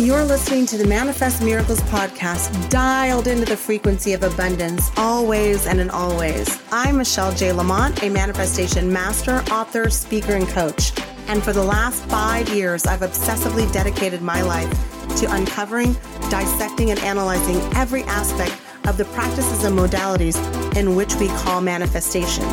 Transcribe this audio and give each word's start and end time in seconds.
You're 0.00 0.24
listening 0.24 0.64
to 0.68 0.78
the 0.78 0.86
Manifest 0.86 1.42
Miracles 1.42 1.82
podcast, 1.82 2.70
dialed 2.70 3.26
into 3.26 3.44
the 3.44 3.54
frequency 3.54 4.14
of 4.14 4.22
abundance, 4.22 4.90
always 4.96 5.66
and 5.66 5.78
in 5.78 5.90
always. 5.90 6.58
I'm 6.72 6.96
Michelle 6.96 7.34
J. 7.34 7.52
Lamont, 7.52 8.02
a 8.02 8.08
manifestation 8.08 8.90
master, 8.90 9.44
author, 9.52 9.90
speaker, 9.90 10.32
and 10.32 10.48
coach. 10.48 10.92
And 11.28 11.42
for 11.42 11.52
the 11.52 11.62
last 11.62 12.02
five 12.04 12.48
years, 12.48 12.86
I've 12.86 13.00
obsessively 13.00 13.70
dedicated 13.74 14.22
my 14.22 14.40
life 14.40 14.70
to 15.18 15.30
uncovering, 15.34 15.92
dissecting, 16.30 16.90
and 16.90 16.98
analyzing 17.00 17.56
every 17.76 18.04
aspect 18.04 18.56
of 18.88 18.96
the 18.96 19.04
practices 19.04 19.64
and 19.64 19.78
modalities 19.78 20.38
in 20.78 20.96
which 20.96 21.14
we 21.16 21.28
call 21.28 21.60
manifestation. 21.60 22.46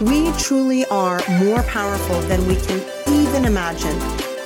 We 0.00 0.32
truly 0.38 0.86
are 0.86 1.20
more 1.38 1.62
powerful 1.64 2.18
than 2.22 2.48
we 2.48 2.56
can 2.56 2.82
even 3.08 3.44
imagine 3.44 4.21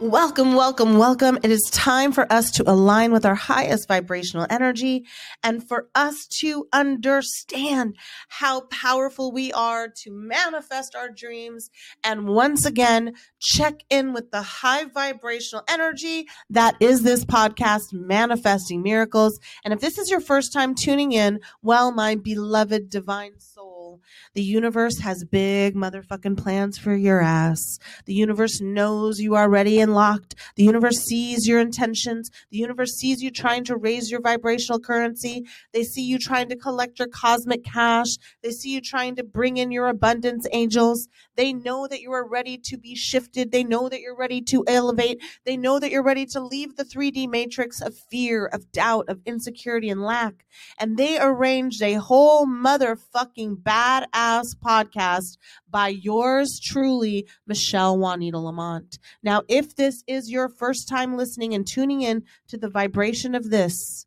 Welcome, 0.00 0.56
welcome, 0.56 0.98
welcome. 0.98 1.38
It 1.44 1.52
is 1.52 1.70
time 1.70 2.10
for 2.10 2.30
us 2.30 2.50
to 2.52 2.68
align 2.68 3.12
with 3.12 3.24
our 3.24 3.36
highest 3.36 3.86
vibrational 3.86 4.44
energy 4.50 5.04
and 5.44 5.66
for 5.66 5.88
us 5.94 6.26
to 6.40 6.66
understand 6.72 7.96
how 8.28 8.62
powerful 8.62 9.30
we 9.30 9.52
are 9.52 9.86
to 10.02 10.10
manifest 10.10 10.96
our 10.96 11.08
dreams. 11.08 11.70
And 12.02 12.26
once 12.26 12.66
again, 12.66 13.14
check 13.38 13.84
in 13.88 14.12
with 14.12 14.32
the 14.32 14.42
high 14.42 14.84
vibrational 14.84 15.64
energy 15.68 16.26
that 16.50 16.74
is 16.80 17.02
this 17.02 17.24
podcast, 17.24 17.92
Manifesting 17.92 18.82
Miracles. 18.82 19.38
And 19.64 19.72
if 19.72 19.78
this 19.78 19.96
is 19.96 20.10
your 20.10 20.20
first 20.20 20.52
time 20.52 20.74
tuning 20.74 21.12
in, 21.12 21.38
well, 21.62 21.92
my 21.92 22.16
beloved 22.16 22.90
divine 22.90 23.38
soul, 23.38 24.00
the 24.34 24.42
universe 24.42 24.98
has 24.98 25.24
big 25.24 25.76
motherfucking 25.76 26.36
plans 26.36 26.76
for 26.76 26.94
your 26.94 27.20
ass. 27.20 27.78
The 28.06 28.14
universe 28.14 28.60
knows 28.60 29.20
you 29.20 29.36
are 29.36 29.48
ready 29.48 29.78
and 29.78 29.94
locked. 29.94 30.34
The 30.56 30.64
universe 30.64 30.98
sees 30.98 31.46
your 31.46 31.60
intentions. 31.60 32.32
The 32.50 32.58
universe 32.58 32.94
sees 32.96 33.22
you 33.22 33.30
trying 33.30 33.62
to 33.64 33.76
raise 33.76 34.10
your 34.10 34.20
vibrational 34.20 34.80
currency. 34.80 35.44
They 35.72 35.84
see 35.84 36.02
you 36.02 36.18
trying 36.18 36.48
to 36.48 36.56
collect 36.56 36.98
your 36.98 37.06
cosmic 37.06 37.62
cash. 37.64 38.08
They 38.42 38.50
see 38.50 38.70
you 38.70 38.80
trying 38.80 39.14
to 39.16 39.22
bring 39.22 39.56
in 39.56 39.70
your 39.70 39.86
abundance 39.86 40.48
angels. 40.52 41.08
They 41.36 41.52
know 41.52 41.86
that 41.86 42.00
you 42.00 42.10
are 42.12 42.26
ready 42.26 42.58
to 42.58 42.76
be 42.76 42.96
shifted. 42.96 43.52
They 43.52 43.62
know 43.62 43.88
that 43.88 44.00
you're 44.00 44.16
ready 44.16 44.42
to 44.42 44.64
elevate. 44.66 45.22
They 45.44 45.56
know 45.56 45.78
that 45.78 45.92
you're 45.92 46.02
ready 46.02 46.26
to 46.26 46.40
leave 46.40 46.74
the 46.74 46.84
3D 46.84 47.28
matrix 47.28 47.80
of 47.80 47.96
fear, 47.96 48.46
of 48.46 48.72
doubt, 48.72 49.08
of 49.08 49.20
insecurity, 49.26 49.90
and 49.90 50.02
lack. 50.02 50.44
And 50.78 50.96
they 50.96 51.20
arranged 51.20 51.82
a 51.82 51.94
whole 51.94 52.46
motherfucking 52.46 53.62
badass 53.62 54.23
podcast 54.30 55.36
by 55.68 55.88
yours 55.88 56.58
truly, 56.58 57.28
Michelle 57.46 57.98
Juanita 57.98 58.38
Lamont. 58.38 58.98
Now, 59.22 59.42
if 59.48 59.76
this 59.76 60.02
is 60.06 60.30
your 60.30 60.48
first 60.48 60.88
time 60.88 61.16
listening 61.16 61.52
and 61.52 61.66
tuning 61.66 62.00
in 62.00 62.24
to 62.48 62.56
the 62.56 62.70
vibration 62.70 63.34
of 63.34 63.50
this, 63.50 64.06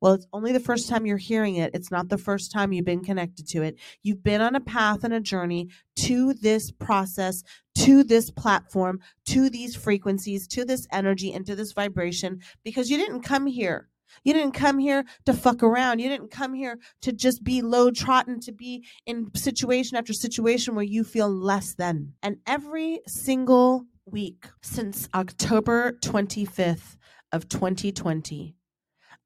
well, 0.00 0.12
it's 0.12 0.26
only 0.32 0.52
the 0.52 0.60
first 0.60 0.88
time 0.88 1.06
you're 1.06 1.16
hearing 1.16 1.56
it. 1.56 1.70
It's 1.72 1.90
not 1.90 2.10
the 2.10 2.18
first 2.18 2.52
time 2.52 2.72
you've 2.72 2.84
been 2.84 3.02
connected 3.04 3.48
to 3.48 3.62
it. 3.62 3.78
You've 4.02 4.22
been 4.22 4.42
on 4.42 4.54
a 4.54 4.60
path 4.60 5.02
and 5.02 5.14
a 5.14 5.20
journey 5.20 5.70
to 5.96 6.34
this 6.34 6.70
process, 6.70 7.42
to 7.76 8.04
this 8.04 8.30
platform, 8.30 9.00
to 9.26 9.48
these 9.48 9.74
frequencies, 9.74 10.46
to 10.48 10.64
this 10.64 10.86
energy, 10.92 11.32
and 11.32 11.46
to 11.46 11.56
this 11.56 11.72
vibration 11.72 12.40
because 12.64 12.90
you 12.90 12.98
didn't 12.98 13.22
come 13.22 13.46
here. 13.46 13.88
You 14.22 14.32
didn't 14.32 14.52
come 14.52 14.78
here 14.78 15.04
to 15.26 15.32
fuck 15.32 15.62
around. 15.62 15.98
You 15.98 16.08
didn't 16.08 16.30
come 16.30 16.54
here 16.54 16.78
to 17.02 17.12
just 17.12 17.42
be 17.42 17.62
low 17.62 17.90
trodden, 17.90 18.40
to 18.40 18.52
be 18.52 18.86
in 19.06 19.30
situation 19.34 19.96
after 19.96 20.12
situation 20.12 20.74
where 20.74 20.84
you 20.84 21.04
feel 21.04 21.28
less 21.28 21.74
than. 21.74 22.14
And 22.22 22.38
every 22.46 23.00
single 23.06 23.86
week 24.06 24.46
since 24.62 25.08
October 25.14 25.92
25th 26.02 26.96
of 27.32 27.48
2020, 27.48 28.56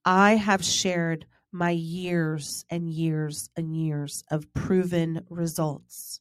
I 0.04 0.36
have 0.36 0.64
shared 0.64 1.26
my 1.52 1.70
years 1.70 2.64
and 2.70 2.88
years 2.90 3.50
and 3.56 3.76
years 3.76 4.24
of 4.30 4.52
proven 4.54 5.24
results. 5.28 6.20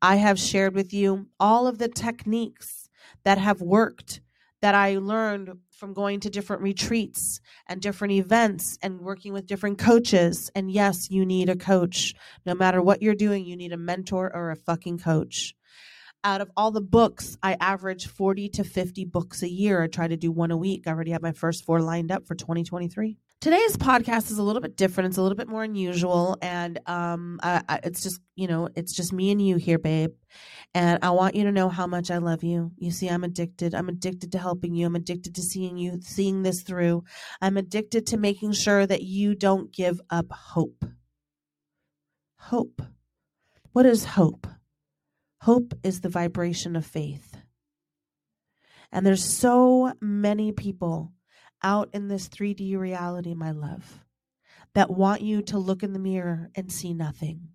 I 0.00 0.16
have 0.16 0.38
shared 0.38 0.74
with 0.74 0.92
you 0.92 1.26
all 1.40 1.66
of 1.66 1.78
the 1.78 1.88
techniques 1.88 2.88
that 3.24 3.38
have 3.38 3.60
worked 3.60 4.20
that 4.60 4.74
I 4.74 4.96
learned 4.96 5.50
from 5.70 5.94
going 5.94 6.20
to 6.20 6.30
different 6.30 6.62
retreats 6.62 7.40
and 7.66 7.80
different 7.80 8.14
events 8.14 8.78
and 8.82 9.00
working 9.00 9.32
with 9.32 9.46
different 9.46 9.78
coaches. 9.78 10.50
And 10.54 10.70
yes, 10.70 11.10
you 11.10 11.24
need 11.24 11.48
a 11.48 11.56
coach. 11.56 12.14
No 12.44 12.54
matter 12.54 12.82
what 12.82 13.02
you're 13.02 13.14
doing, 13.14 13.44
you 13.44 13.56
need 13.56 13.72
a 13.72 13.76
mentor 13.76 14.30
or 14.34 14.50
a 14.50 14.56
fucking 14.56 14.98
coach. 14.98 15.54
out 16.24 16.40
of 16.40 16.50
all 16.56 16.72
the 16.72 16.80
books, 16.80 17.38
I 17.42 17.56
average 17.60 18.08
40 18.08 18.48
to 18.50 18.64
50 18.64 19.04
books 19.04 19.42
a 19.42 19.48
year. 19.48 19.82
I 19.82 19.86
try 19.86 20.08
to 20.08 20.16
do 20.16 20.32
one 20.32 20.50
a 20.50 20.56
week. 20.56 20.86
I 20.86 20.90
already 20.90 21.12
have 21.12 21.22
my 21.22 21.32
first 21.32 21.64
four 21.64 21.80
lined 21.80 22.10
up 22.10 22.26
for 22.26 22.34
2023. 22.34 23.16
Today's 23.40 23.76
podcast 23.76 24.32
is 24.32 24.38
a 24.38 24.42
little 24.42 24.60
bit 24.60 24.76
different. 24.76 25.10
It's 25.10 25.16
a 25.16 25.22
little 25.22 25.36
bit 25.36 25.46
more 25.46 25.62
unusual, 25.62 26.36
and 26.42 26.80
um, 26.86 27.38
I, 27.40 27.62
I, 27.68 27.80
it's 27.84 28.02
just 28.02 28.20
you 28.34 28.48
know, 28.48 28.68
it's 28.74 28.92
just 28.92 29.12
me 29.12 29.30
and 29.30 29.40
you 29.40 29.54
here, 29.58 29.78
babe. 29.78 30.10
And 30.74 30.98
I 31.04 31.10
want 31.10 31.36
you 31.36 31.44
to 31.44 31.52
know 31.52 31.68
how 31.68 31.86
much 31.86 32.10
I 32.10 32.18
love 32.18 32.42
you. 32.42 32.72
You 32.78 32.90
see, 32.90 33.06
I'm 33.06 33.22
addicted. 33.22 33.76
I'm 33.76 33.88
addicted 33.88 34.32
to 34.32 34.38
helping 34.38 34.74
you. 34.74 34.86
I'm 34.86 34.96
addicted 34.96 35.36
to 35.36 35.42
seeing 35.42 35.78
you, 35.78 36.00
seeing 36.02 36.42
this 36.42 36.62
through. 36.62 37.04
I'm 37.40 37.56
addicted 37.56 38.08
to 38.08 38.16
making 38.16 38.52
sure 38.52 38.84
that 38.84 39.02
you 39.02 39.36
don't 39.36 39.72
give 39.72 40.00
up 40.10 40.32
hope. 40.32 40.84
Hope. 42.38 42.82
What 43.70 43.86
is 43.86 44.04
hope? 44.04 44.48
Hope 45.42 45.74
is 45.84 46.00
the 46.00 46.08
vibration 46.08 46.74
of 46.74 46.84
faith. 46.84 47.36
And 48.90 49.06
there's 49.06 49.22
so 49.22 49.92
many 50.00 50.50
people 50.50 51.12
out 51.62 51.88
in 51.92 52.08
this 52.08 52.28
3D 52.28 52.76
reality, 52.78 53.34
my 53.34 53.50
love, 53.50 54.00
that 54.74 54.90
want 54.90 55.22
you 55.22 55.42
to 55.42 55.58
look 55.58 55.82
in 55.82 55.92
the 55.92 55.98
mirror 55.98 56.50
and 56.54 56.72
see 56.72 56.92
nothing. 56.92 57.48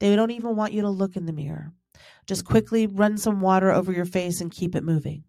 They 0.00 0.16
don't 0.16 0.30
even 0.30 0.56
want 0.56 0.72
you 0.72 0.82
to 0.82 0.90
look 0.90 1.16
in 1.16 1.26
the 1.26 1.32
mirror. 1.32 1.72
Just 2.26 2.44
quickly 2.44 2.86
run 2.86 3.18
some 3.18 3.40
water 3.40 3.70
over 3.70 3.92
your 3.92 4.04
face 4.04 4.40
and 4.40 4.50
keep 4.50 4.74
it 4.74 4.84
moving. 4.84 5.24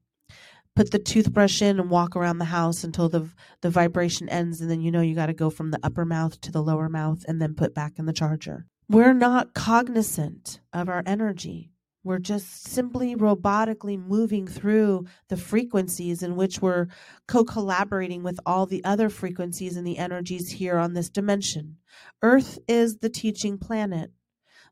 Put 0.76 0.92
the 0.92 1.00
toothbrush 1.00 1.62
in 1.62 1.80
and 1.80 1.90
walk 1.90 2.16
around 2.16 2.38
the 2.38 2.46
house 2.46 2.84
until 2.84 3.10
the 3.10 3.30
the 3.62 3.70
vibration 3.70 4.30
ends 4.30 4.62
and 4.62 4.70
then 4.72 4.82
you 4.82 4.92
know 4.92 5.02
you 5.02 5.16
got 5.16 5.26
to 5.26 5.34
go 5.34 5.50
from 5.50 5.72
the 5.72 5.80
upper 5.84 6.06
mouth 6.06 6.40
to 6.42 6.52
the 6.52 6.64
lower 6.64 6.88
mouth 6.88 7.26
and 7.28 7.42
then 7.42 7.54
put 7.54 7.74
back 7.74 8.00
in 8.00 8.06
the 8.06 8.14
charger. 8.14 8.66
We're 8.88 9.14
not 9.14 9.54
cognizant 9.54 10.62
of 10.72 10.88
our 10.88 11.04
energy. 11.06 11.72
We're 12.10 12.18
just 12.18 12.68
simply 12.68 13.16
robotically 13.16 13.96
moving 14.04 14.48
through 14.48 15.06
the 15.28 15.38
frequencies 15.38 16.24
in 16.24 16.36
which 16.36 16.60
we're 16.60 16.88
co 17.28 17.44
collaborating 17.44 18.24
with 18.24 18.40
all 18.48 18.66
the 18.66 18.84
other 18.84 19.10
frequencies 19.10 19.78
and 19.78 19.86
the 19.86 20.00
energies 20.00 20.50
here 20.54 20.80
on 20.80 20.96
this 20.96 21.08
dimension. 21.08 21.78
Earth 22.24 22.58
is 22.68 22.98
the 22.98 23.12
teaching 23.12 23.60
planet. 23.60 24.12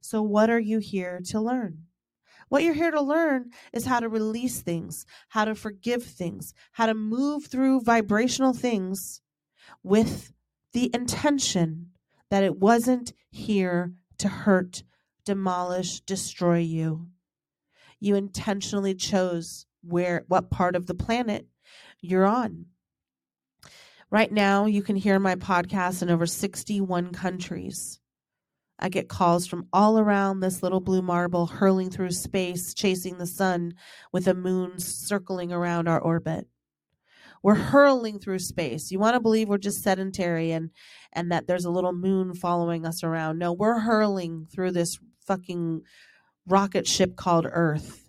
So, 0.02 0.24
what 0.24 0.50
are 0.50 0.60
you 0.60 0.80
here 0.80 1.22
to 1.26 1.40
learn? 1.40 1.84
What 2.50 2.64
you're 2.64 2.74
here 2.74 2.90
to 2.90 3.02
learn 3.02 3.52
is 3.72 3.86
how 3.86 4.00
to 4.00 4.10
release 4.10 4.62
things, 4.62 5.06
how 5.30 5.46
to 5.46 5.54
forgive 5.54 6.02
things, 6.02 6.56
how 6.72 6.88
to 6.88 6.96
move 6.96 7.46
through 7.46 7.82
vibrational 7.82 8.54
things 8.54 9.22
with 9.84 10.34
the 10.74 10.90
intention 10.92 11.92
that 12.32 12.44
it 12.44 12.58
wasn't 12.58 13.14
here 13.30 13.94
to 14.18 14.28
hurt, 14.28 14.82
demolish, 15.24 16.00
destroy 16.00 16.58
you 16.58 17.10
you 18.00 18.16
intentionally 18.16 18.96
chose 18.96 19.66
where 19.82 20.26
what 20.28 20.50
part 20.50 20.76
of 20.76 20.86
the 20.86 20.96
planet 20.96 21.48
you're 22.02 22.26
on. 22.26 22.66
Right 24.10 24.32
now, 24.32 24.66
you 24.66 24.82
can 24.82 24.96
hear 24.96 25.20
my 25.20 25.36
podcast 25.36 26.02
in 26.02 26.10
over 26.10 26.26
61 26.26 27.12
countries. 27.12 28.00
I 28.80 28.90
get 28.90 29.10
calls 29.10 29.48
from 29.48 29.68
all 29.74 29.98
around 29.98 30.40
this 30.40 30.62
little 30.62 30.80
blue 30.80 31.02
marble 31.02 31.48
hurling 31.48 31.90
through 31.90 32.12
space, 32.12 32.74
chasing 32.74 33.18
the 33.18 33.26
sun 33.26 33.74
with 34.14 34.28
a 34.28 34.34
moon 34.34 34.80
circling 34.80 35.52
around 35.52 35.88
our 35.88 36.00
orbit. 36.00 36.48
We're 37.44 37.56
hurling 37.56 38.20
through 38.20 38.40
space. 38.40 38.92
You 38.92 39.00
want 39.00 39.16
to 39.16 39.20
believe 39.20 39.50
we're 39.50 39.58
just 39.58 39.84
sedentary 39.84 40.52
and 40.52 40.72
and 41.14 41.32
that 41.32 41.48
there's 41.48 41.66
a 41.66 41.72
little 41.72 41.94
moon 41.94 42.34
following 42.34 42.86
us 42.86 43.04
around. 43.04 43.40
No, 43.40 43.54
we're 43.54 43.80
hurling 43.80 44.48
through 44.52 44.72
this 44.72 45.00
fucking 45.26 45.82
rocket 46.48 46.88
ship 46.88 47.16
called 47.16 47.48
Earth. 47.50 48.04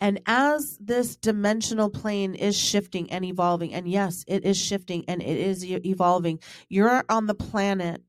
And 0.00 0.20
as 0.26 0.76
this 0.78 1.16
dimensional 1.16 1.88
plane 1.88 2.34
is 2.34 2.56
shifting 2.56 3.10
and 3.10 3.24
evolving, 3.24 3.72
and 3.72 3.88
yes, 3.88 4.24
it 4.26 4.44
is 4.44 4.58
shifting 4.58 5.04
and 5.08 5.22
it 5.22 5.38
is 5.38 5.64
evolving, 5.64 6.40
you're 6.68 7.02
on 7.08 7.26
the 7.26 7.34
planet 7.34 8.02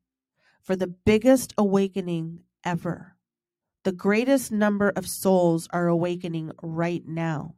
for 0.63 0.75
the 0.75 0.88
biggest 0.88 1.53
awakening 1.57 2.41
ever. 2.65 3.15
The 3.85 3.94
greatest 3.94 4.51
number 4.51 4.89
of 4.89 5.07
souls 5.07 5.69
are 5.71 5.88
awakening 5.88 6.51
right 6.61 7.03
now. 7.07 7.55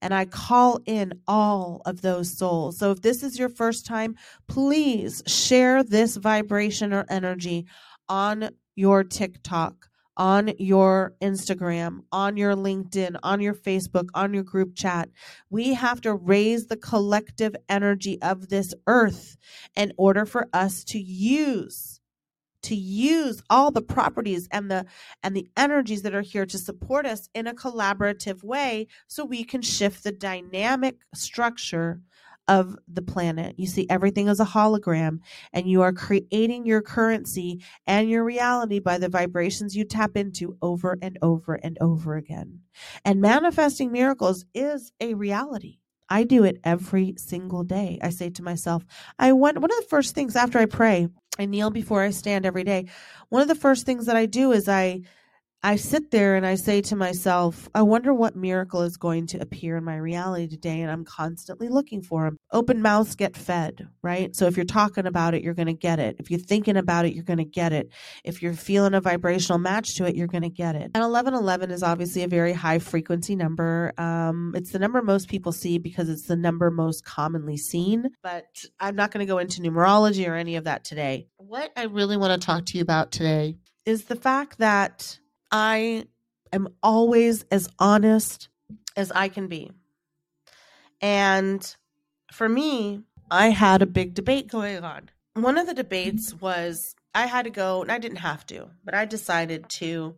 And 0.00 0.14
I 0.14 0.24
call 0.26 0.80
in 0.86 1.20
all 1.26 1.82
of 1.84 2.02
those 2.02 2.32
souls. 2.38 2.78
So 2.78 2.92
if 2.92 3.02
this 3.02 3.24
is 3.24 3.38
your 3.38 3.48
first 3.48 3.84
time, 3.84 4.14
please 4.48 5.22
share 5.26 5.82
this 5.82 6.16
vibration 6.16 6.92
or 6.92 7.04
energy 7.08 7.66
on 8.08 8.50
your 8.76 9.02
TikTok 9.02 9.89
on 10.20 10.52
your 10.58 11.14
Instagram, 11.22 12.00
on 12.12 12.36
your 12.36 12.54
LinkedIn, 12.54 13.16
on 13.22 13.40
your 13.40 13.54
Facebook, 13.54 14.08
on 14.12 14.34
your 14.34 14.42
group 14.42 14.76
chat. 14.76 15.08
We 15.48 15.72
have 15.72 16.02
to 16.02 16.14
raise 16.14 16.66
the 16.66 16.76
collective 16.76 17.56
energy 17.70 18.20
of 18.20 18.50
this 18.50 18.74
earth 18.86 19.38
in 19.74 19.94
order 19.96 20.26
for 20.26 20.46
us 20.52 20.84
to 20.84 21.00
use 21.00 22.00
to 22.62 22.74
use 22.74 23.42
all 23.48 23.70
the 23.70 23.80
properties 23.80 24.46
and 24.50 24.70
the 24.70 24.84
and 25.22 25.34
the 25.34 25.48
energies 25.56 26.02
that 26.02 26.14
are 26.14 26.20
here 26.20 26.44
to 26.44 26.58
support 26.58 27.06
us 27.06 27.30
in 27.34 27.46
a 27.46 27.54
collaborative 27.54 28.44
way 28.44 28.86
so 29.06 29.24
we 29.24 29.42
can 29.44 29.62
shift 29.62 30.04
the 30.04 30.12
dynamic 30.12 30.98
structure 31.14 32.02
of 32.50 32.76
the 32.88 33.00
planet. 33.00 33.54
You 33.58 33.68
see 33.68 33.86
everything 33.88 34.28
as 34.28 34.40
a 34.40 34.44
hologram, 34.44 35.20
and 35.52 35.68
you 35.68 35.82
are 35.82 35.92
creating 35.92 36.66
your 36.66 36.82
currency 36.82 37.62
and 37.86 38.10
your 38.10 38.24
reality 38.24 38.80
by 38.80 38.98
the 38.98 39.08
vibrations 39.08 39.76
you 39.76 39.84
tap 39.84 40.16
into 40.16 40.58
over 40.60 40.98
and 41.00 41.16
over 41.22 41.54
and 41.54 41.78
over 41.80 42.16
again. 42.16 42.62
And 43.04 43.20
manifesting 43.20 43.92
miracles 43.92 44.44
is 44.52 44.90
a 45.00 45.14
reality. 45.14 45.78
I 46.08 46.24
do 46.24 46.42
it 46.42 46.58
every 46.64 47.14
single 47.18 47.62
day. 47.62 48.00
I 48.02 48.10
say 48.10 48.30
to 48.30 48.42
myself, 48.42 48.84
I 49.16 49.32
want 49.32 49.60
one 49.60 49.70
of 49.70 49.76
the 49.76 49.88
first 49.88 50.16
things 50.16 50.34
after 50.34 50.58
I 50.58 50.66
pray, 50.66 51.08
I 51.38 51.46
kneel 51.46 51.70
before 51.70 52.02
I 52.02 52.10
stand 52.10 52.44
every 52.44 52.64
day. 52.64 52.86
One 53.28 53.42
of 53.42 53.48
the 53.48 53.54
first 53.54 53.86
things 53.86 54.06
that 54.06 54.16
I 54.16 54.26
do 54.26 54.50
is 54.50 54.68
I 54.68 55.02
I 55.62 55.76
sit 55.76 56.10
there 56.10 56.36
and 56.36 56.46
I 56.46 56.54
say 56.54 56.80
to 56.82 56.96
myself, 56.96 57.68
I 57.74 57.82
wonder 57.82 58.14
what 58.14 58.34
miracle 58.34 58.80
is 58.80 58.96
going 58.96 59.26
to 59.28 59.42
appear 59.42 59.76
in 59.76 59.84
my 59.84 59.96
reality 59.96 60.48
today. 60.48 60.80
And 60.80 60.90
I'm 60.90 61.04
constantly 61.04 61.68
looking 61.68 62.00
for 62.02 62.24
them. 62.24 62.38
Open 62.50 62.80
mouths 62.80 63.14
get 63.14 63.36
fed, 63.36 63.86
right? 64.02 64.34
So 64.34 64.46
if 64.46 64.56
you're 64.56 64.64
talking 64.64 65.04
about 65.04 65.34
it, 65.34 65.42
you're 65.42 65.52
going 65.52 65.66
to 65.66 65.74
get 65.74 65.98
it. 65.98 66.16
If 66.18 66.30
you're 66.30 66.40
thinking 66.40 66.78
about 66.78 67.04
it, 67.04 67.12
you're 67.12 67.24
going 67.24 67.38
to 67.38 67.44
get 67.44 67.74
it. 67.74 67.90
If 68.24 68.40
you're 68.40 68.54
feeling 68.54 68.94
a 68.94 69.02
vibrational 69.02 69.58
match 69.58 69.96
to 69.96 70.06
it, 70.06 70.16
you're 70.16 70.28
going 70.28 70.44
to 70.44 70.48
get 70.48 70.76
it. 70.76 70.92
And 70.94 71.04
1111 71.04 71.70
is 71.70 71.82
obviously 71.82 72.22
a 72.22 72.28
very 72.28 72.54
high 72.54 72.78
frequency 72.78 73.36
number. 73.36 73.92
Um, 73.98 74.54
it's 74.56 74.72
the 74.72 74.78
number 74.78 75.02
most 75.02 75.28
people 75.28 75.52
see 75.52 75.76
because 75.76 76.08
it's 76.08 76.26
the 76.26 76.36
number 76.36 76.70
most 76.70 77.04
commonly 77.04 77.58
seen. 77.58 78.08
But 78.22 78.64
I'm 78.80 78.96
not 78.96 79.10
going 79.10 79.26
to 79.26 79.30
go 79.30 79.36
into 79.36 79.60
numerology 79.60 80.26
or 80.26 80.36
any 80.36 80.56
of 80.56 80.64
that 80.64 80.84
today. 80.84 81.28
What 81.36 81.70
I 81.76 81.84
really 81.84 82.16
want 82.16 82.40
to 82.40 82.46
talk 82.46 82.64
to 82.66 82.78
you 82.78 82.82
about 82.82 83.12
today 83.12 83.56
is 83.84 84.04
the 84.04 84.16
fact 84.16 84.58
that 84.58 85.18
I 85.50 86.06
am 86.52 86.68
always 86.82 87.44
as 87.50 87.68
honest 87.78 88.48
as 88.96 89.10
I 89.12 89.28
can 89.28 89.48
be. 89.48 89.70
And 91.00 91.76
for 92.32 92.48
me, 92.48 93.02
I 93.30 93.50
had 93.50 93.82
a 93.82 93.86
big 93.86 94.14
debate 94.14 94.48
going 94.48 94.84
on. 94.84 95.10
One 95.34 95.58
of 95.58 95.66
the 95.66 95.74
debates 95.74 96.34
was 96.34 96.94
I 97.14 97.26
had 97.26 97.44
to 97.44 97.50
go, 97.50 97.82
and 97.82 97.90
I 97.90 97.98
didn't 97.98 98.18
have 98.18 98.46
to, 98.46 98.68
but 98.84 98.94
I 98.94 99.04
decided 99.04 99.68
to 99.70 100.16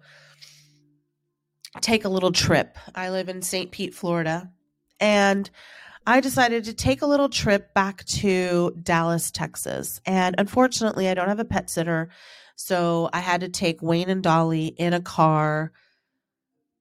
take 1.80 2.04
a 2.04 2.08
little 2.08 2.32
trip. 2.32 2.76
I 2.94 3.10
live 3.10 3.28
in 3.28 3.42
St. 3.42 3.70
Pete, 3.70 3.94
Florida, 3.94 4.50
and 5.00 5.48
I 6.06 6.20
decided 6.20 6.64
to 6.64 6.74
take 6.74 7.02
a 7.02 7.06
little 7.06 7.28
trip 7.28 7.72
back 7.74 8.04
to 8.06 8.76
Dallas, 8.82 9.30
Texas. 9.30 10.00
And 10.04 10.34
unfortunately, 10.38 11.08
I 11.08 11.14
don't 11.14 11.28
have 11.28 11.38
a 11.38 11.44
pet 11.44 11.70
sitter 11.70 12.08
so 12.62 13.10
I 13.12 13.20
had 13.20 13.40
to 13.40 13.48
take 13.48 13.82
Wayne 13.82 14.08
and 14.08 14.22
Dolly 14.22 14.66
in 14.66 14.92
a 14.94 15.00
car 15.00 15.72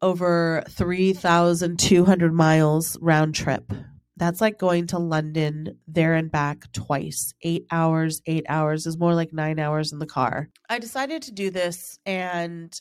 over 0.02 0.64
3,200 0.70 2.34
miles 2.34 2.98
round 3.02 3.36
trip. 3.36 3.72
That's 4.18 4.42
like 4.42 4.60
going 4.60 4.88
to 4.88 5.00
London 5.00 5.80
there 5.88 6.14
and 6.14 6.32
back 6.32 6.72
twice. 6.74 7.34
Eight 7.42 7.66
hours, 7.72 8.22
eight 8.28 8.46
hours 8.48 8.86
is 8.86 8.98
more 8.98 9.16
like 9.16 9.34
nine 9.34 9.58
hours 9.58 9.92
in 9.92 10.00
the 10.00 10.06
car. 10.06 10.50
I 10.70 10.78
decided 10.78 11.24
to 11.24 11.32
do 11.32 11.50
this, 11.50 11.98
and 12.06 12.72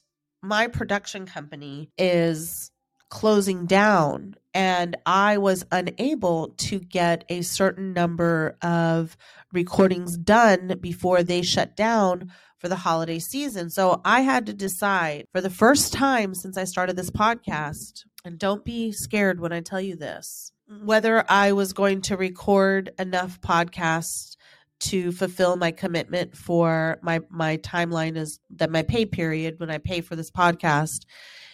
my 0.43 0.67
production 0.67 1.27
company 1.27 1.91
is 1.97 2.71
closing 3.11 3.67
down, 3.67 4.35
and 4.55 4.97
I 5.05 5.39
was 5.39 5.67
unable 5.71 6.55
to 6.59 6.79
get 6.79 7.25
a 7.29 7.43
certain 7.43 7.93
number 7.93 8.57
of 8.63 9.17
recordings 9.53 10.17
done 10.17 10.79
before 10.81 11.23
they 11.23 11.43
shut 11.43 11.77
down 11.77 12.33
for 12.59 12.69
the 12.69 12.77
holiday 12.77 13.19
season. 13.19 13.71
So 13.71 14.01
I 14.05 14.21
had 14.21 14.47
to 14.47 14.55
decide 14.55 15.27
for 15.33 15.41
the 15.41 15.51
first 15.51 15.93
time 15.93 16.35
since 16.35 16.57
I 16.57 16.65
started 16.65 16.97
this 16.97 17.11
podcast, 17.11 18.05
and 18.25 18.39
don't 18.39 18.65
be 18.65 18.93
scared 18.93 19.41
when 19.41 19.53
I 19.53 19.61
tell 19.61 19.81
you 19.81 19.97
this, 19.97 20.53
whether 20.85 21.25
I 21.29 21.53
was 21.53 21.73
going 21.73 22.03
to 22.03 22.17
record 22.17 22.93
enough 22.99 23.41
podcasts 23.41 24.37
to 24.81 25.13
fulfill 25.13 25.57
my 25.57 25.73
commitment 25.73 26.37
for 26.37 26.99
my 27.03 27.21
my 27.29 27.59
timeline 27.59 28.17
is 28.17 28.41
that 28.57 28.71
my 28.71 28.83
pay 28.83 29.05
period 29.05 29.61
when 29.61 29.71
I 29.71 29.79
pay 29.79 30.01
for 30.01 30.17
this 30.17 30.31
podcast 30.31 31.01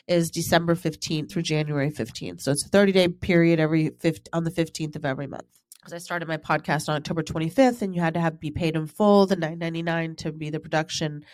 is 0.09 0.31
December 0.31 0.75
15th 0.75 1.31
through 1.31 1.43
January 1.43 1.91
15th. 1.91 2.41
So 2.41 2.53
it's 2.53 2.65
a 2.65 2.69
30 2.69 2.93
day 2.93 3.09
period 3.09 3.61
every 3.61 3.91
5th, 3.91 4.29
on 4.33 4.45
the 4.45 4.51
15th 4.51 4.97
of 4.97 5.05
every 5.05 5.27
month. 5.27 5.47
Because 5.79 5.93
I 5.93 5.99
started 5.99 6.27
my 6.27 6.37
podcast 6.37 6.89
on 6.89 6.97
October 6.97 7.23
25th 7.23 7.83
and 7.83 7.95
you 7.95 8.01
had 8.01 8.15
to 8.15 8.21
have 8.21 8.41
be 8.41 8.51
paid 8.51 8.75
in 8.77 8.87
full, 8.87 9.27
the 9.27 9.37
9.99 9.37 10.17
to 10.19 10.33
be 10.33 10.51
the 10.51 10.59
production, 10.61 11.25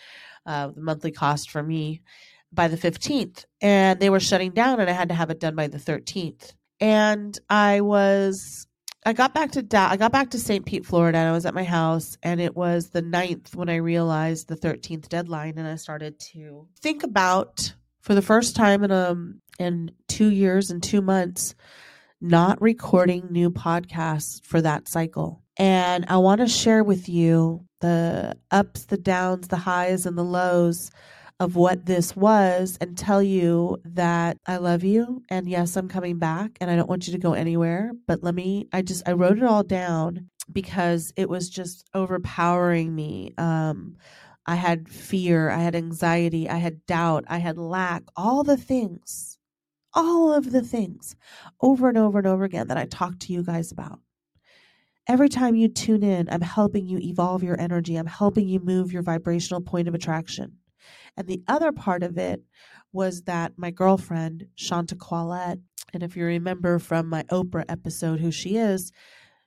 uh, 0.45 0.67
the 0.67 0.81
monthly 0.81 1.11
cost 1.11 1.49
for 1.49 1.63
me 1.63 2.01
by 2.51 2.67
the 2.67 2.77
15th. 2.77 3.45
And 3.61 3.99
they 3.99 4.09
were 4.09 4.19
shutting 4.19 4.51
down 4.51 4.79
and 4.79 4.89
I 4.89 4.93
had 4.93 5.09
to 5.09 5.15
have 5.15 5.29
it 5.31 5.39
done 5.39 5.55
by 5.55 5.67
the 5.67 5.79
13th. 5.79 6.53
And 6.79 7.37
I 7.49 7.81
was 7.81 8.67
I 9.05 9.13
got 9.13 9.33
back 9.33 9.51
to 9.51 9.61
da- 9.61 9.89
I 9.89 9.97
got 9.97 10.11
back 10.11 10.29
to 10.31 10.39
St. 10.39 10.65
Pete, 10.65 10.85
Florida, 10.85 11.17
and 11.17 11.27
I 11.27 11.33
was 11.33 11.45
at 11.45 11.53
my 11.53 11.63
house, 11.63 12.17
and 12.23 12.39
it 12.39 12.55
was 12.55 12.89
the 12.89 13.01
9th 13.01 13.53
when 13.53 13.67
I 13.69 13.75
realized 13.75 14.47
the 14.47 14.55
13th 14.55 15.09
deadline, 15.09 15.57
and 15.57 15.67
I 15.67 15.75
started 15.75 16.19
to 16.31 16.67
think 16.79 17.03
about 17.03 17.73
for 18.03 18.13
the 18.13 18.21
first 18.21 18.55
time 18.55 18.83
in 18.83 18.91
um 18.91 19.41
in 19.59 19.91
two 20.07 20.29
years 20.29 20.69
and 20.69 20.83
two 20.83 21.01
months, 21.01 21.55
not 22.21 22.61
recording 22.61 23.27
new 23.31 23.49
podcasts 23.49 24.43
for 24.43 24.61
that 24.61 24.87
cycle. 24.87 25.41
And 25.57 26.05
I 26.07 26.17
want 26.17 26.41
to 26.41 26.47
share 26.47 26.83
with 26.83 27.07
you 27.07 27.65
the 27.81 28.35
ups, 28.51 28.85
the 28.85 28.97
downs, 28.97 29.47
the 29.47 29.57
highs, 29.57 30.05
and 30.05 30.17
the 30.17 30.23
lows 30.23 30.89
of 31.39 31.55
what 31.55 31.85
this 31.85 32.15
was 32.15 32.77
and 32.79 32.97
tell 32.97 33.21
you 33.21 33.77
that 33.83 34.37
I 34.45 34.57
love 34.57 34.83
you 34.83 35.21
and 35.29 35.47
yes, 35.47 35.75
I'm 35.75 35.89
coming 35.89 36.17
back 36.17 36.57
and 36.61 36.69
I 36.71 36.75
don't 36.75 36.89
want 36.89 37.07
you 37.07 37.13
to 37.13 37.19
go 37.19 37.33
anywhere. 37.33 37.91
But 38.07 38.23
let 38.23 38.33
me, 38.33 38.67
I 38.71 38.81
just, 38.81 39.07
I 39.07 39.13
wrote 39.13 39.37
it 39.37 39.43
all 39.43 39.63
down 39.63 40.29
because 40.51 41.11
it 41.15 41.29
was 41.29 41.49
just 41.49 41.87
overpowering 41.93 42.93
me. 42.93 43.33
Um, 43.37 43.97
I 44.45 44.55
had 44.55 44.89
fear, 44.89 45.49
I 45.49 45.59
had 45.59 45.75
anxiety, 45.75 46.49
I 46.49 46.57
had 46.57 46.85
doubt, 46.85 47.23
I 47.27 47.37
had 47.37 47.57
lack, 47.57 48.03
all 48.15 48.43
the 48.43 48.57
things, 48.57 49.37
all 49.93 50.33
of 50.33 50.51
the 50.51 50.61
things 50.61 51.15
over 51.61 51.87
and 51.87 51.97
over 51.97 52.17
and 52.17 52.27
over 52.27 52.43
again 52.43 52.67
that 52.67 52.77
I 52.77 52.85
talked 52.85 53.21
to 53.21 53.33
you 53.33 53.43
guys 53.43 53.71
about. 53.71 53.99
Every 55.07 55.29
time 55.29 55.55
you 55.55 55.67
tune 55.67 56.03
in, 56.03 56.29
I'm 56.29 56.41
helping 56.41 56.87
you 56.87 56.97
evolve 56.97 57.43
your 57.43 57.59
energy. 57.59 57.95
I'm 57.97 58.07
helping 58.07 58.47
you 58.47 58.59
move 58.59 58.93
your 58.93 59.01
vibrational 59.01 59.61
point 59.61 59.87
of 59.87 59.93
attraction. 59.93 60.59
And 61.17 61.27
the 61.27 61.43
other 61.47 61.71
part 61.71 62.03
of 62.03 62.17
it 62.17 62.41
was 62.91 63.23
that 63.23 63.53
my 63.57 63.71
girlfriend, 63.71 64.47
Shanta 64.55 64.95
Quallette, 64.95 65.59
and 65.93 66.03
if 66.03 66.15
you 66.15 66.25
remember 66.25 66.79
from 66.79 67.07
my 67.07 67.23
Oprah 67.23 67.65
episode 67.69 68.19
who 68.19 68.31
she 68.31 68.57
is, 68.57 68.91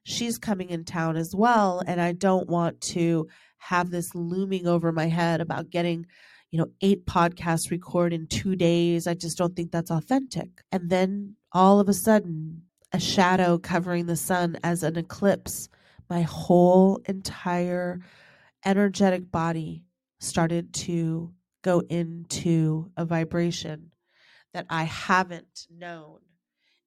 she's 0.05 0.39
coming 0.39 0.71
in 0.71 0.85
town 0.85 1.17
as 1.17 1.35
well. 1.35 1.83
And 1.87 2.01
I 2.01 2.13
don't 2.13 2.49
want 2.49 2.81
to 2.83 3.27
have 3.59 3.91
this 3.91 4.15
looming 4.15 4.67
over 4.67 4.93
my 4.93 5.07
head 5.07 5.41
about 5.41 5.71
getting, 5.71 6.07
you 6.51 6.59
know, 6.59 6.69
eight 6.81 7.07
podcasts 7.07 7.71
recorded 7.71 8.21
in 8.21 8.27
two 8.27 8.57
days. 8.57 9.07
I 9.07 9.15
just 9.15 9.39
don't 9.39 9.57
think 9.57 9.73
that's 9.73 9.91
authentic. 9.91 10.63
And 10.73 10.91
then 10.91 11.37
all 11.53 11.81
of 11.81 11.89
a 11.89 11.95
sudden, 11.95 12.63
a 12.93 13.01
shadow 13.01 13.59
covering 13.59 14.07
the 14.07 14.17
sun 14.17 14.59
as 14.63 14.83
an 14.83 14.97
eclipse, 14.97 15.69
my 16.09 16.23
whole 16.23 17.01
entire 17.07 18.01
energetic 18.65 19.31
body 19.31 19.85
started 20.21 20.73
to 20.73 21.33
go 21.63 21.81
into 21.89 22.91
a 22.97 23.05
vibration 23.05 23.91
that 24.55 24.67
I 24.71 24.85
haven't 24.85 25.67
known 25.71 26.21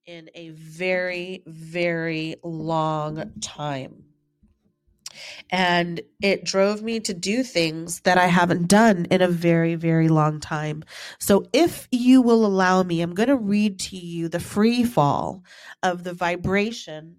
in 0.05 0.29
a 0.33 0.49
very, 0.49 1.43
very 1.45 2.35
long 2.43 3.31
time. 3.41 4.05
And 5.49 6.01
it 6.21 6.43
drove 6.43 6.81
me 6.81 6.99
to 7.01 7.13
do 7.13 7.43
things 7.43 8.01
that 8.01 8.17
I 8.17 8.27
haven't 8.27 8.67
done 8.67 9.05
in 9.05 9.21
a 9.21 9.27
very, 9.27 9.75
very 9.75 10.07
long 10.07 10.39
time. 10.39 10.83
So, 11.19 11.45
if 11.53 11.87
you 11.91 12.21
will 12.21 12.45
allow 12.45 12.83
me, 12.83 13.01
I'm 13.01 13.13
going 13.13 13.29
to 13.29 13.35
read 13.35 13.79
to 13.79 13.97
you 13.97 14.29
the 14.29 14.39
free 14.39 14.83
fall 14.83 15.43
of 15.83 16.03
the 16.03 16.13
vibration 16.13 17.17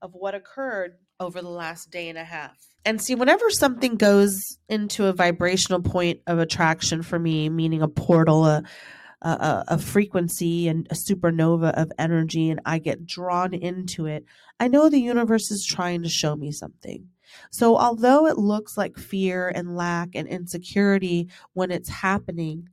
of 0.00 0.14
what 0.14 0.34
occurred 0.34 0.96
over 1.20 1.40
the 1.40 1.48
last 1.48 1.90
day 1.90 2.08
and 2.08 2.18
a 2.18 2.24
half. 2.24 2.56
And 2.84 3.00
see, 3.00 3.14
whenever 3.14 3.48
something 3.50 3.94
goes 3.94 4.58
into 4.68 5.06
a 5.06 5.12
vibrational 5.12 5.80
point 5.80 6.20
of 6.26 6.40
attraction 6.40 7.02
for 7.02 7.18
me, 7.18 7.48
meaning 7.48 7.82
a 7.82 7.88
portal, 7.88 8.44
a 8.44 8.64
a, 9.22 9.64
a, 9.68 9.78
frequency 9.78 10.68
and 10.68 10.86
a 10.90 10.94
supernova 10.94 11.72
of 11.74 11.92
energy, 11.98 12.50
and 12.50 12.60
I 12.66 12.78
get 12.78 13.06
drawn 13.06 13.54
into 13.54 14.06
it, 14.06 14.24
I 14.58 14.68
know 14.68 14.88
the 14.88 14.98
universe 15.00 15.50
is 15.50 15.64
trying 15.64 16.02
to 16.02 16.08
show 16.08 16.34
me 16.34 16.50
something. 16.50 17.08
So, 17.50 17.76
although 17.76 18.26
it 18.26 18.38
looks 18.38 18.76
like 18.76 18.96
fear 18.96 19.48
and 19.48 19.76
lack 19.76 20.10
and 20.14 20.28
insecurity 20.28 21.28
when 21.52 21.70
it's 21.70 21.88
happening, 21.88 22.68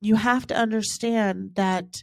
you 0.00 0.16
have 0.16 0.46
to 0.48 0.56
understand 0.56 1.52
that 1.54 2.02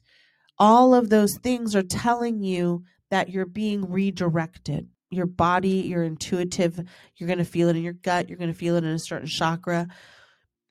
all 0.58 0.94
of 0.94 1.10
those 1.10 1.38
things 1.38 1.76
are 1.76 1.84
telling 1.84 2.44
you 2.44 2.84
that 3.10 3.30
you're 3.30 3.46
being 3.46 3.90
redirected 3.90 4.88
your 5.10 5.26
body, 5.26 5.70
your 5.70 6.04
intuitive, 6.04 6.80
you're 7.16 7.28
going 7.28 7.40
to 7.40 7.46
feel 7.46 7.70
it 7.70 7.76
in 7.76 7.84
your 7.84 7.94
gut, 7.94 8.30
you're 8.30 8.38
going 8.38 8.52
to 8.52 8.58
feel 8.58 8.76
it 8.76 8.84
in 8.84 8.92
a 8.92 9.00
certain 9.00 9.28
chakra. 9.28 9.88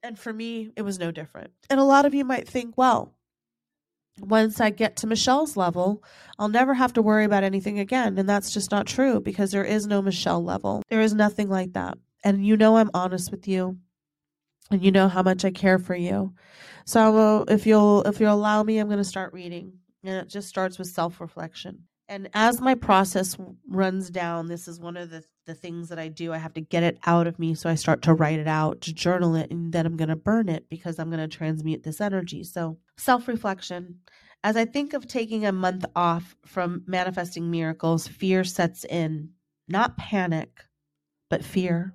And 0.03 0.19
for 0.19 0.33
me, 0.33 0.71
it 0.77 0.83
was 0.83 0.99
no 0.99 1.11
different. 1.11 1.51
And 1.69 1.81
a 1.81 1.85
lot 1.85 2.07
of 2.07 2.15
you 2.15 2.25
might 2.25 2.49
think, 2.49 2.79
well, 2.79 3.15
once 4.21 4.61
I 4.61 4.71
get 4.71 4.97
to 4.97 5.07
Michelle's 5.07 5.57
level, 5.57 6.03
I'll 6.39 6.49
never 6.49 6.75
have 6.75 6.93
to 6.95 7.03
worry 7.03 7.25
about 7.25 7.45
anything 7.45 7.79
again. 7.79 8.19
And 8.19 8.29
that's 8.29 8.53
just 8.53 8.71
not 8.71 8.87
true 8.87 9.21
because 9.21 9.51
there 9.51 9.65
is 9.65 9.87
no 9.87 10.03
Michelle 10.03 10.43
level. 10.43 10.83
There 10.89 11.01
is 11.01 11.15
nothing 11.15 11.49
like 11.49 11.73
that. 11.73 11.99
And 12.25 12.47
you 12.47 12.57
know 12.57 12.77
I'm 12.77 12.91
honest 12.95 13.31
with 13.31 13.49
you. 13.49 13.79
And 14.71 14.85
you 14.85 14.93
know 14.93 15.09
how 15.09 15.23
much 15.23 15.45
I 15.45 15.51
care 15.51 15.79
for 15.79 15.95
you. 15.95 16.35
So 16.85 17.45
if 17.49 17.67
you'll 17.67 18.03
if 18.03 18.21
you'll 18.21 18.35
allow 18.35 18.63
me, 18.63 18.79
I'm 18.79 18.89
going 18.89 18.99
to 18.99 19.05
start 19.05 19.33
reading. 19.33 19.79
And 20.05 20.17
it 20.17 20.29
just 20.29 20.49
starts 20.49 20.79
with 20.79 20.89
self-reflection. 20.89 21.88
And 22.11 22.31
as 22.33 22.61
my 22.61 22.75
process 22.75 23.37
runs 23.69 24.09
down, 24.09 24.47
this 24.47 24.67
is 24.67 24.81
one 24.81 24.97
of 24.97 25.11
the, 25.11 25.23
the 25.45 25.55
things 25.55 25.91
that 25.91 25.99
I 25.99 26.09
do. 26.09 26.33
I 26.33 26.39
have 26.39 26.55
to 26.55 26.61
get 26.63 26.83
it 26.83 26.99
out 27.05 27.27
of 27.27 27.39
me. 27.39 27.55
So 27.55 27.69
I 27.69 27.75
start 27.75 28.01
to 28.03 28.15
write 28.15 28.39
it 28.39 28.49
out, 28.49 28.81
to 28.83 28.95
journal 28.95 29.35
it, 29.35 29.51
and 29.51 29.73
then 29.73 29.85
I'm 29.85 29.97
going 29.97 30.09
to 30.09 30.17
burn 30.17 30.49
it 30.49 30.71
because 30.71 30.99
I'm 30.99 31.11
going 31.11 31.29
to 31.29 31.37
transmute 31.37 31.83
this 31.83 32.01
energy. 32.01 32.45
So, 32.45 32.79
self 32.97 33.29
reflection. 33.29 34.01
As 34.43 34.57
I 34.57 34.65
think 34.65 34.95
of 34.95 35.07
taking 35.07 35.45
a 35.45 35.53
month 35.53 35.85
off 35.95 36.35
from 36.47 36.83
manifesting 36.87 37.51
miracles, 37.51 38.07
fear 38.09 38.45
sets 38.45 38.85
in. 38.85 39.31
Not 39.69 39.99
panic, 39.99 40.65
but 41.29 41.45
fear. 41.45 41.95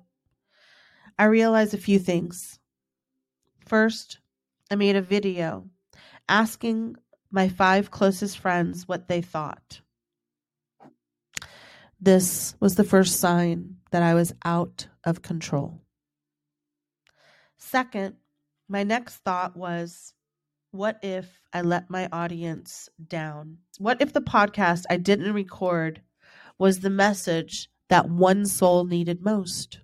I 1.18 1.24
realize 1.24 1.74
a 1.74 1.78
few 1.78 1.98
things. 1.98 2.60
First, 3.66 4.18
I 4.70 4.76
made 4.76 4.94
a 4.94 5.02
video 5.02 5.68
asking 6.28 6.96
my 7.30 7.48
five 7.48 7.90
closest 7.90 8.38
friends 8.38 8.86
what 8.86 9.08
they 9.08 9.20
thought. 9.20 9.80
This 12.04 12.54
was 12.60 12.74
the 12.74 12.84
first 12.84 13.18
sign 13.18 13.76
that 13.90 14.02
I 14.02 14.12
was 14.12 14.34
out 14.44 14.88
of 15.04 15.22
control. 15.22 15.80
Second, 17.56 18.16
my 18.68 18.82
next 18.82 19.16
thought 19.24 19.56
was 19.56 20.12
what 20.70 20.98
if 21.02 21.40
I 21.50 21.62
let 21.62 21.88
my 21.88 22.10
audience 22.12 22.90
down? 23.08 23.56
What 23.78 24.02
if 24.02 24.12
the 24.12 24.20
podcast 24.20 24.84
I 24.90 24.98
didn't 24.98 25.32
record 25.32 26.02
was 26.58 26.80
the 26.80 26.90
message 26.90 27.70
that 27.88 28.10
one 28.10 28.44
soul 28.44 28.84
needed 28.84 29.22
most? 29.22 29.80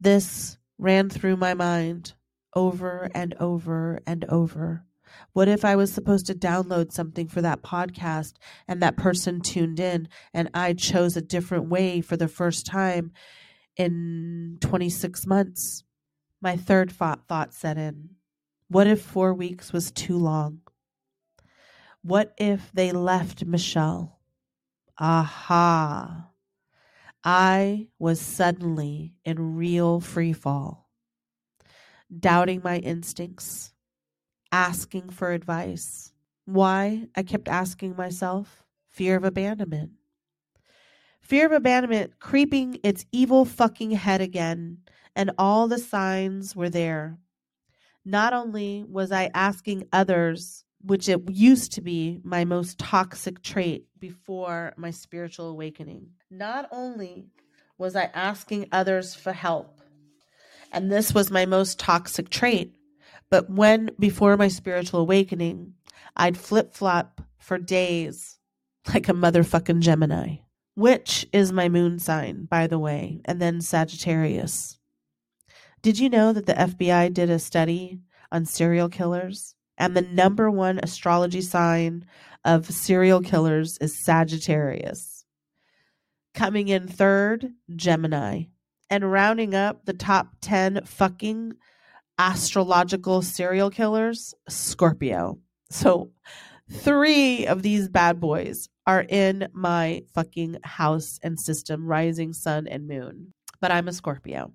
This 0.00 0.56
ran 0.78 1.10
through 1.10 1.36
my 1.36 1.52
mind 1.52 2.14
over 2.54 3.10
and 3.14 3.34
over 3.34 4.00
and 4.06 4.24
over. 4.30 4.86
What 5.32 5.48
if 5.48 5.64
I 5.64 5.76
was 5.76 5.92
supposed 5.92 6.26
to 6.26 6.34
download 6.34 6.92
something 6.92 7.28
for 7.28 7.42
that 7.42 7.62
podcast 7.62 8.34
and 8.68 8.80
that 8.82 8.96
person 8.96 9.40
tuned 9.40 9.80
in 9.80 10.08
and 10.32 10.50
I 10.54 10.72
chose 10.74 11.16
a 11.16 11.22
different 11.22 11.68
way 11.68 12.00
for 12.00 12.16
the 12.16 12.28
first 12.28 12.66
time 12.66 13.12
in 13.76 14.58
26 14.60 15.26
months? 15.26 15.84
My 16.40 16.56
third 16.56 16.92
thought, 16.92 17.26
thought 17.28 17.54
set 17.54 17.78
in. 17.78 18.10
What 18.68 18.86
if 18.86 19.02
four 19.02 19.34
weeks 19.34 19.72
was 19.72 19.90
too 19.90 20.16
long? 20.16 20.60
What 22.02 22.34
if 22.38 22.70
they 22.72 22.92
left 22.92 23.44
Michelle? 23.44 24.20
Aha. 24.98 26.30
I 27.24 27.88
was 27.98 28.20
suddenly 28.20 29.14
in 29.24 29.56
real 29.56 30.00
free 30.00 30.34
fall, 30.34 30.90
doubting 32.16 32.60
my 32.62 32.78
instincts, 32.78 33.72
asking 34.54 35.10
for 35.10 35.32
advice. 35.32 36.12
Why? 36.44 37.08
I 37.16 37.24
kept 37.24 37.48
asking 37.48 37.96
myself 37.96 38.62
fear 38.88 39.16
of 39.16 39.24
abandonment. 39.24 39.90
Fear 41.20 41.46
of 41.46 41.52
abandonment 41.52 42.20
creeping 42.20 42.78
its 42.84 43.04
evil 43.10 43.44
fucking 43.44 43.90
head 43.90 44.20
again, 44.20 44.78
and 45.16 45.32
all 45.38 45.66
the 45.66 45.78
signs 45.78 46.54
were 46.54 46.70
there. 46.70 47.18
Not 48.04 48.32
only 48.32 48.84
was 48.88 49.10
I 49.10 49.28
asking 49.34 49.88
others, 49.92 50.64
which 50.80 51.08
it 51.08 51.28
used 51.28 51.72
to 51.72 51.80
be 51.80 52.20
my 52.22 52.44
most 52.44 52.78
toxic 52.78 53.42
trait 53.42 53.88
before 53.98 54.72
my 54.76 54.92
spiritual 54.92 55.48
awakening, 55.48 56.10
not 56.30 56.68
only 56.70 57.26
was 57.76 57.96
I 57.96 58.04
asking 58.14 58.68
others 58.70 59.16
for 59.16 59.32
help, 59.32 59.80
and 60.70 60.92
this 60.92 61.12
was 61.12 61.28
my 61.28 61.44
most 61.44 61.80
toxic 61.80 62.30
trait, 62.30 62.72
But 63.34 63.50
when 63.50 63.90
before 63.98 64.36
my 64.36 64.46
spiritual 64.46 65.00
awakening, 65.00 65.74
I'd 66.16 66.36
flip 66.36 66.72
flop 66.72 67.20
for 67.36 67.58
days 67.58 68.38
like 68.94 69.08
a 69.08 69.12
motherfucking 69.12 69.80
Gemini, 69.80 70.36
which 70.76 71.26
is 71.32 71.50
my 71.50 71.68
moon 71.68 71.98
sign, 71.98 72.44
by 72.44 72.68
the 72.68 72.78
way, 72.78 73.22
and 73.24 73.42
then 73.42 73.60
Sagittarius. 73.60 74.78
Did 75.82 75.98
you 75.98 76.08
know 76.08 76.32
that 76.32 76.46
the 76.46 76.54
FBI 76.54 77.12
did 77.12 77.28
a 77.28 77.40
study 77.40 77.98
on 78.30 78.44
serial 78.44 78.88
killers? 78.88 79.56
And 79.76 79.96
the 79.96 80.02
number 80.02 80.48
one 80.48 80.78
astrology 80.80 81.40
sign 81.40 82.06
of 82.44 82.70
serial 82.70 83.20
killers 83.20 83.78
is 83.78 83.98
Sagittarius. 83.98 85.24
Coming 86.34 86.68
in 86.68 86.86
third, 86.86 87.50
Gemini. 87.74 88.44
And 88.88 89.10
rounding 89.10 89.56
up 89.56 89.86
the 89.86 89.92
top 89.92 90.36
10 90.40 90.84
fucking 90.84 91.54
astrological 92.18 93.22
serial 93.22 93.70
killers, 93.70 94.34
Scorpio. 94.48 95.38
So 95.70 96.10
three 96.70 97.46
of 97.46 97.62
these 97.62 97.88
bad 97.88 98.20
boys 98.20 98.68
are 98.86 99.04
in 99.08 99.48
my 99.52 100.02
fucking 100.14 100.58
house 100.62 101.18
and 101.22 101.40
system, 101.40 101.86
rising 101.86 102.32
sun 102.32 102.66
and 102.66 102.86
moon. 102.86 103.32
But 103.60 103.72
I'm 103.72 103.88
a 103.88 103.92
Scorpio. 103.92 104.52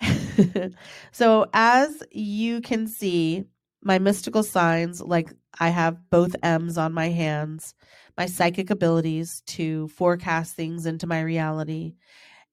so, 1.12 1.46
as 1.52 2.02
you 2.10 2.60
can 2.60 2.86
see, 2.86 3.44
my 3.82 3.98
mystical 3.98 4.42
signs, 4.42 5.00
like 5.00 5.32
I 5.58 5.68
have 5.68 6.10
both 6.10 6.34
M's 6.42 6.78
on 6.78 6.92
my 6.92 7.10
hands, 7.10 7.74
my 8.16 8.26
psychic 8.26 8.70
abilities 8.70 9.42
to 9.48 9.88
forecast 9.88 10.54
things 10.54 10.86
into 10.86 11.06
my 11.06 11.20
reality, 11.20 11.94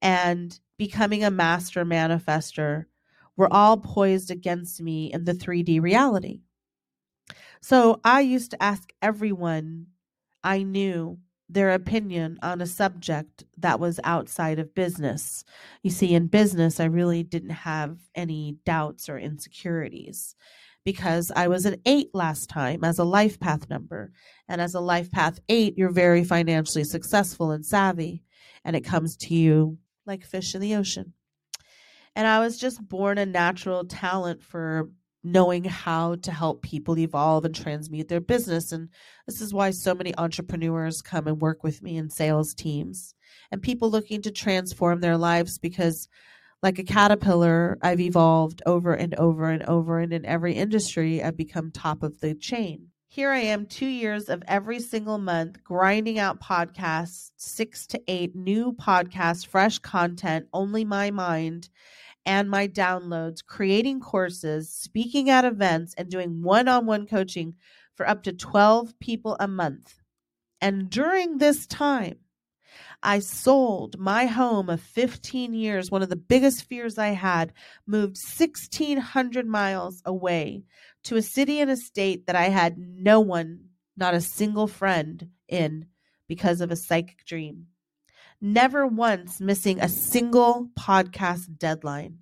and 0.01 0.57
becoming 0.77 1.23
a 1.23 1.31
master 1.31 1.85
manifester 1.85 2.85
were 3.41 3.47
mm-hmm. 3.47 3.55
all 3.55 3.77
poised 3.77 4.29
against 4.29 4.79
me 4.81 5.11
in 5.11 5.25
the 5.25 5.33
3D 5.33 5.81
reality. 5.81 6.41
So 7.59 7.99
I 8.03 8.21
used 8.21 8.51
to 8.51 8.63
ask 8.63 8.93
everyone 9.01 9.87
I 10.43 10.61
knew 10.63 11.17
their 11.49 11.71
opinion 11.71 12.37
on 12.43 12.61
a 12.61 12.67
subject 12.67 13.43
that 13.57 13.79
was 13.79 13.99
outside 14.03 14.59
of 14.59 14.75
business. 14.75 15.43
You 15.81 15.89
see, 15.89 16.13
in 16.13 16.27
business, 16.27 16.79
I 16.79 16.85
really 16.85 17.23
didn't 17.23 17.49
have 17.49 17.97
any 18.15 18.57
doubts 18.63 19.09
or 19.09 19.17
insecurities 19.17 20.35
because 20.85 21.31
I 21.35 21.47
was 21.47 21.65
an 21.65 21.81
eight 21.85 22.09
last 22.13 22.47
time 22.47 22.83
as 22.83 22.99
a 22.99 23.03
life 23.03 23.39
path 23.39 23.69
number. 23.69 24.11
And 24.47 24.61
as 24.61 24.75
a 24.75 24.79
life 24.79 25.11
path 25.11 25.39
eight, 25.49 25.77
you're 25.77 25.91
very 25.91 26.23
financially 26.23 26.83
successful 26.83 27.51
and 27.51 27.65
savvy, 27.65 28.23
and 28.63 28.75
it 28.75 28.81
comes 28.81 29.17
to 29.17 29.33
you 29.33 29.77
like 30.05 30.23
fish 30.23 30.53
in 30.53 30.61
the 30.61 30.75
ocean. 30.75 31.13
And 32.15 32.27
I 32.27 32.39
was 32.39 32.57
just 32.57 32.87
born 32.87 33.17
a 33.17 33.25
natural 33.25 33.85
talent 33.85 34.43
for 34.43 34.89
knowing 35.23 35.63
how 35.63 36.15
to 36.15 36.31
help 36.31 36.61
people 36.61 36.97
evolve 36.97 37.45
and 37.45 37.53
transmute 37.53 38.07
their 38.07 38.21
business. 38.21 38.71
And 38.71 38.89
this 39.27 39.39
is 39.39 39.53
why 39.53 39.71
so 39.71 39.93
many 39.93 40.15
entrepreneurs 40.17 41.01
come 41.01 41.27
and 41.27 41.39
work 41.39 41.63
with 41.63 41.81
me 41.81 41.97
in 41.97 42.09
sales 42.09 42.53
teams 42.53 43.13
and 43.51 43.61
people 43.61 43.89
looking 43.89 44.21
to 44.23 44.31
transform 44.31 44.99
their 44.99 45.17
lives 45.17 45.59
because, 45.59 46.07
like 46.63 46.79
a 46.79 46.83
caterpillar, 46.83 47.77
I've 47.81 47.99
evolved 47.99 48.61
over 48.65 48.93
and 48.93 49.13
over 49.15 49.49
and 49.49 49.63
over. 49.63 49.99
And 49.99 50.11
in 50.11 50.25
every 50.25 50.53
industry, 50.53 51.23
I've 51.23 51.37
become 51.37 51.71
top 51.71 52.03
of 52.03 52.19
the 52.19 52.33
chain. 52.33 52.87
Here 53.07 53.29
I 53.29 53.39
am, 53.39 53.65
two 53.65 53.87
years 53.87 54.29
of 54.29 54.41
every 54.47 54.79
single 54.79 55.17
month, 55.17 55.61
grinding 55.65 56.17
out 56.17 56.39
podcasts, 56.39 57.31
six 57.35 57.85
to 57.87 58.01
eight 58.07 58.35
new 58.35 58.71
podcasts, 58.71 59.45
fresh 59.45 59.79
content, 59.79 60.47
only 60.53 60.85
my 60.85 61.11
mind 61.11 61.67
and 62.25 62.49
my 62.49 62.67
downloads, 62.67 63.45
creating 63.45 63.99
courses, 63.99 64.69
speaking 64.69 65.29
at 65.29 65.45
events, 65.45 65.93
and 65.97 66.09
doing 66.09 66.41
one 66.41 66.67
on 66.67 66.85
one 66.85 67.07
coaching 67.07 67.55
for 67.95 68.07
up 68.07 68.23
to 68.23 68.33
12 68.33 68.99
people 68.99 69.35
a 69.39 69.47
month. 69.47 69.99
And 70.59 70.89
during 70.89 71.37
this 71.37 71.65
time, 71.65 72.17
I 73.03 73.19
sold 73.19 73.97
my 73.97 74.27
home 74.27 74.69
of 74.69 74.81
15 74.81 75.53
years, 75.53 75.89
one 75.89 76.03
of 76.03 76.09
the 76.09 76.15
biggest 76.15 76.63
fears 76.63 76.97
I 76.97 77.09
had, 77.09 77.53
moved 77.87 78.17
1,600 78.17 79.47
miles 79.47 80.01
away 80.05 80.63
to 81.03 81.15
a 81.15 81.21
city 81.21 81.59
and 81.59 81.71
a 81.71 81.77
state 81.77 82.27
that 82.27 82.35
I 82.35 82.49
had 82.49 82.77
no 82.77 83.19
one, 83.19 83.69
not 83.97 84.13
a 84.13 84.21
single 84.21 84.67
friend 84.67 85.29
in 85.47 85.87
because 86.27 86.61
of 86.61 86.71
a 86.71 86.75
psychic 86.75 87.25
dream 87.25 87.67
never 88.41 88.87
once 88.87 89.39
missing 89.39 89.79
a 89.79 89.87
single 89.87 90.69
podcast 90.77 91.57
deadline. 91.57 92.17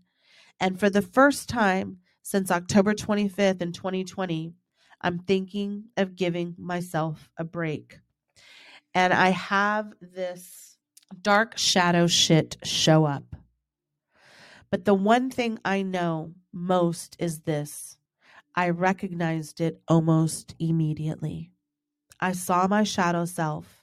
And 0.59 0.79
for 0.79 0.89
the 0.89 1.01
first 1.01 1.47
time 1.47 1.99
since 2.21 2.51
October 2.51 2.93
25th 2.93 3.61
in 3.61 3.71
2020, 3.71 4.53
I'm 5.01 5.19
thinking 5.19 5.85
of 5.95 6.17
giving 6.17 6.55
myself 6.57 7.29
a 7.37 7.45
break. 7.45 7.99
And 8.93 9.13
I 9.13 9.29
have 9.29 9.93
this 10.01 10.77
dark 11.21 11.57
shadow 11.57 12.07
shit 12.07 12.57
show 12.63 13.05
up. 13.05 13.35
But 14.69 14.85
the 14.85 14.93
one 14.93 15.29
thing 15.29 15.59
I 15.63 15.81
know 15.81 16.33
most 16.51 17.15
is 17.19 17.41
this 17.41 17.97
I 18.55 18.69
recognized 18.69 19.61
it 19.61 19.81
almost 19.87 20.55
immediately. 20.59 21.51
I 22.19 22.33
saw 22.33 22.67
my 22.67 22.83
shadow 22.83 23.25
self 23.25 23.78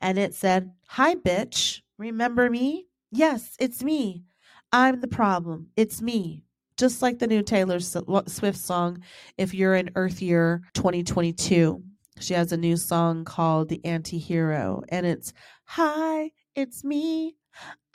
and 0.00 0.18
it 0.18 0.34
said, 0.34 0.72
Hi, 0.88 1.14
bitch. 1.14 1.82
Remember 1.98 2.48
me? 2.48 2.86
Yes, 3.10 3.56
it's 3.58 3.82
me. 3.82 4.24
I'm 4.72 5.00
the 5.00 5.08
problem. 5.08 5.68
It's 5.76 6.02
me. 6.02 6.44
Just 6.76 7.02
like 7.02 7.18
the 7.18 7.26
new 7.26 7.42
Taylor 7.42 7.80
Swift 7.80 8.58
song, 8.58 9.02
If 9.36 9.52
You're 9.52 9.74
in 9.74 9.90
Earth 9.96 10.22
Year 10.22 10.62
2022. 10.74 11.82
She 12.20 12.34
has 12.34 12.52
a 12.52 12.56
new 12.56 12.76
song 12.76 13.24
called 13.24 13.68
The 13.68 13.84
Anti 13.84 14.18
Hero, 14.18 14.82
and 14.88 15.06
it's, 15.06 15.32
Hi, 15.64 16.30
it's 16.54 16.84
me. 16.84 17.36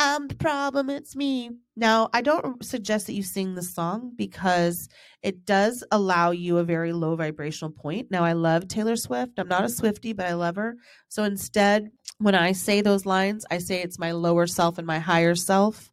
I'm 0.05 0.27
the 0.27 0.35
problem, 0.35 0.89
it's 0.89 1.15
me. 1.15 1.49
Now, 1.77 2.09
I 2.13 2.21
don't 2.21 2.63
suggest 2.63 3.07
that 3.07 3.13
you 3.13 3.23
sing 3.23 3.55
the 3.55 3.63
song 3.63 4.11
because 4.17 4.89
it 5.21 5.45
does 5.45 5.81
allow 5.91 6.31
you 6.31 6.57
a 6.57 6.63
very 6.63 6.91
low 6.91 7.15
vibrational 7.15 7.71
point. 7.71 8.11
Now, 8.11 8.25
I 8.25 8.33
love 8.33 8.67
Taylor 8.67 8.97
Swift. 8.97 9.39
I'm 9.39 9.47
not 9.47 9.63
a 9.63 9.69
Swifty, 9.69 10.11
but 10.11 10.25
I 10.25 10.33
love 10.33 10.57
her. 10.57 10.75
So 11.07 11.23
instead, 11.23 11.89
when 12.17 12.35
I 12.35 12.51
say 12.51 12.81
those 12.81 13.05
lines, 13.05 13.45
I 13.49 13.59
say 13.59 13.81
it's 13.81 13.97
my 13.97 14.11
lower 14.11 14.45
self 14.45 14.77
and 14.77 14.85
my 14.85 14.99
higher 14.99 15.35
self. 15.35 15.89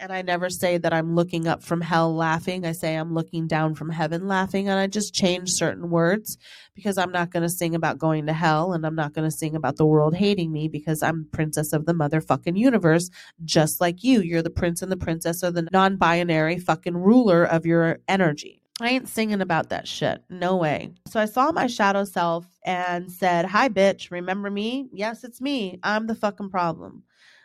And 0.00 0.10
I 0.10 0.22
never 0.22 0.48
say 0.48 0.78
that 0.78 0.94
I'm 0.94 1.14
looking 1.14 1.46
up 1.46 1.62
from 1.62 1.82
hell 1.82 2.14
laughing. 2.14 2.64
I 2.64 2.72
say 2.72 2.94
I'm 2.94 3.12
looking 3.12 3.46
down 3.46 3.74
from 3.74 3.90
heaven 3.90 4.26
laughing. 4.26 4.66
And 4.66 4.78
I 4.78 4.86
just 4.86 5.12
change 5.12 5.50
certain 5.50 5.90
words 5.90 6.38
because 6.74 6.96
I'm 6.96 7.12
not 7.12 7.30
going 7.30 7.42
to 7.42 7.50
sing 7.50 7.74
about 7.74 7.98
going 7.98 8.24
to 8.24 8.32
hell 8.32 8.72
and 8.72 8.86
I'm 8.86 8.94
not 8.94 9.12
going 9.12 9.28
to 9.28 9.36
sing 9.36 9.54
about 9.54 9.76
the 9.76 9.84
world 9.84 10.14
hating 10.14 10.50
me 10.50 10.68
because 10.68 11.02
I'm 11.02 11.28
princess 11.30 11.74
of 11.74 11.84
the 11.84 11.92
motherfucking 11.92 12.56
universe, 12.56 13.10
just 13.44 13.78
like 13.78 14.02
you. 14.02 14.22
You're 14.22 14.40
the 14.40 14.48
prince 14.48 14.80
and 14.80 14.90
the 14.90 14.96
princess 14.96 15.44
or 15.44 15.50
the 15.50 15.68
non 15.70 15.96
binary 15.96 16.58
fucking 16.58 16.96
ruler 16.96 17.44
of 17.44 17.66
your 17.66 17.98
energy. 18.08 18.62
I 18.80 18.88
ain't 18.88 19.08
singing 19.10 19.42
about 19.42 19.68
that 19.68 19.86
shit. 19.86 20.22
No 20.30 20.56
way. 20.56 20.94
So 21.08 21.20
I 21.20 21.26
saw 21.26 21.52
my 21.52 21.66
shadow 21.66 22.04
self 22.04 22.46
and 22.64 23.12
said, 23.12 23.44
Hi, 23.44 23.68
bitch. 23.68 24.10
Remember 24.10 24.50
me? 24.50 24.88
Yes, 24.94 25.24
it's 25.24 25.42
me. 25.42 25.78
I'm 25.82 26.06
the 26.06 26.14
fucking 26.14 26.48
problem. 26.48 27.02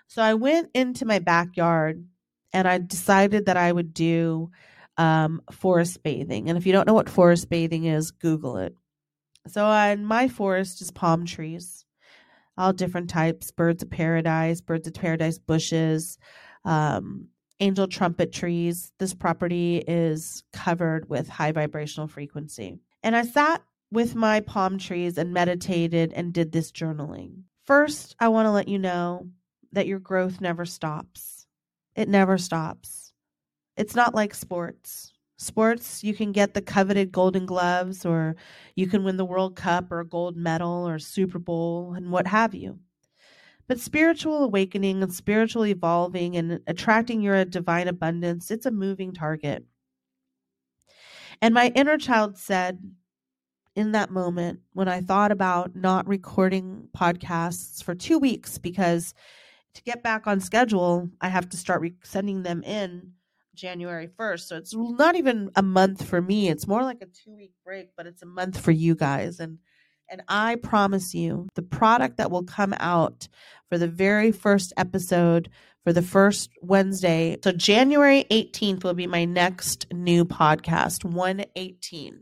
So 0.08 0.22
I 0.22 0.36
went 0.36 0.70
into 0.74 1.06
my 1.06 1.20
backyard 1.20 2.06
and 2.56 2.70
I 2.70 2.78
decided 2.78 3.48
that 3.48 3.58
I 3.58 3.70
would 3.70 3.94
do 3.94 4.50
um, 4.98 5.42
forest 5.52 6.02
bathing. 6.04 6.48
And 6.48 6.58
if 6.58 6.66
you 6.66 6.72
don't 6.72 6.88
know 6.88 6.94
what 6.94 7.10
forest 7.10 7.50
bathing 7.50 7.84
is, 7.84 8.12
Google 8.12 8.56
it. 8.56 8.74
So, 9.48 9.66
uh, 9.66 9.98
my 10.00 10.30
forest 10.30 10.82
is 10.82 10.90
palm 10.90 11.26
trees, 11.26 11.86
all 12.58 12.72
different 12.72 13.10
types 13.10 13.52
birds 13.52 13.84
of 13.84 13.90
paradise, 13.90 14.62
birds 14.62 14.88
of 14.88 14.94
paradise 14.94 15.38
bushes, 15.38 16.18
um, 16.64 17.28
angel 17.60 17.88
trumpet 17.88 18.32
trees. 18.32 18.94
This 19.00 19.14
property 19.14 19.84
is 19.86 20.42
covered 20.54 21.10
with 21.10 21.28
high 21.28 21.52
vibrational 21.52 22.08
frequency. 22.08 22.80
And 23.04 23.18
I 23.18 23.24
sat 23.24 23.64
with 23.92 24.16
my 24.16 24.40
palm 24.40 24.78
trees 24.78 25.18
and 25.18 25.34
meditated 25.34 26.14
and 26.14 26.34
did 26.34 26.54
this 26.54 26.72
journaling. 26.72 27.42
First, 27.66 28.16
I 28.18 28.30
want 28.30 28.46
to 28.46 28.52
let 28.52 28.70
you 28.70 28.80
know 28.80 29.28
that 29.74 29.88
your 29.88 30.00
growth 30.00 30.40
never 30.40 30.66
stops 30.66 31.35
it 31.96 32.10
never 32.10 32.38
stops. 32.38 33.14
It's 33.78 33.96
not 33.96 34.16
like 34.16 34.34
sports. 34.34 35.14
Sports, 35.38 36.04
you 36.04 36.14
can 36.14 36.32
get 36.32 36.54
the 36.54 36.62
coveted 36.62 37.12
golden 37.12 37.46
gloves, 37.46 38.06
or 38.06 38.36
you 38.76 38.88
can 38.88 39.04
win 39.04 39.18
the 39.18 39.26
World 39.26 39.56
Cup, 39.56 39.92
or 39.92 40.00
a 40.00 40.06
gold 40.06 40.38
medal, 40.38 40.88
or 40.88 40.98
Super 40.98 41.40
Bowl, 41.40 41.94
and 41.94 42.12
what 42.12 42.28
have 42.28 42.56
you. 42.56 42.80
But 43.68 43.80
spiritual 43.80 44.44
awakening 44.44 45.02
and 45.02 45.14
spiritual 45.14 45.66
evolving 45.66 46.38
and 46.38 46.62
attracting 46.68 47.22
your 47.22 47.44
divine 47.46 47.88
abundance, 47.88 48.52
it's 48.52 48.66
a 48.66 48.72
moving 48.72 49.12
target. 49.12 49.66
And 51.42 51.54
my 51.54 51.72
inner 51.76 51.98
child 51.98 52.38
said 52.38 52.80
in 53.76 53.92
that 53.92 54.12
moment 54.12 54.60
when 54.74 54.88
I 54.88 55.02
thought 55.02 55.32
about 55.32 55.76
not 55.76 56.08
recording 56.08 56.88
podcasts 56.96 57.84
for 57.84 57.94
two 57.94 58.20
weeks 58.20 58.58
because 58.58 59.14
to 59.76 59.84
get 59.84 60.04
back 60.04 60.28
on 60.28 60.40
schedule, 60.40 61.10
I 61.22 61.30
have 61.30 61.50
to 61.50 61.58
start 61.58 61.82
re- 61.82 61.96
sending 62.04 62.44
them 62.44 62.64
in 62.64 63.14
January 63.54 64.08
1st. 64.08 64.40
So 64.42 64.58
it's 64.58 64.74
not 64.76 65.16
even 65.16 65.52
a 65.56 65.62
month 65.62 66.06
for 66.06 66.22
me. 66.22 66.50
It's 66.50 66.68
more 66.68 66.84
like 66.84 67.02
a 67.02 67.06
2-week 67.06 67.54
break, 67.64 67.90
but 67.96 68.08
it's 68.08 68.22
a 68.22 68.28
month 68.28 68.60
for 68.60 68.72
you 68.72 68.96
guys 68.96 69.40
and 69.40 69.60
and 70.08 70.22
I 70.28 70.56
promise 70.58 71.16
you, 71.16 71.48
the 71.56 71.64
product 71.64 72.18
that 72.18 72.30
will 72.30 72.44
come 72.44 72.76
out 72.80 73.28
for 73.70 73.78
the 73.80 73.88
very 73.88 74.32
first 74.32 74.72
episode 74.78 75.50
for 75.84 75.94
the 75.94 76.02
first 76.02 76.50
Wednesday. 76.62 77.38
So 77.44 77.52
January 77.52 78.26
18th 78.32 78.84
will 78.84 78.94
be 78.94 79.08
my 79.08 79.26
next 79.26 79.88
new 79.92 80.26
podcast, 80.26 81.04
118 81.06 82.22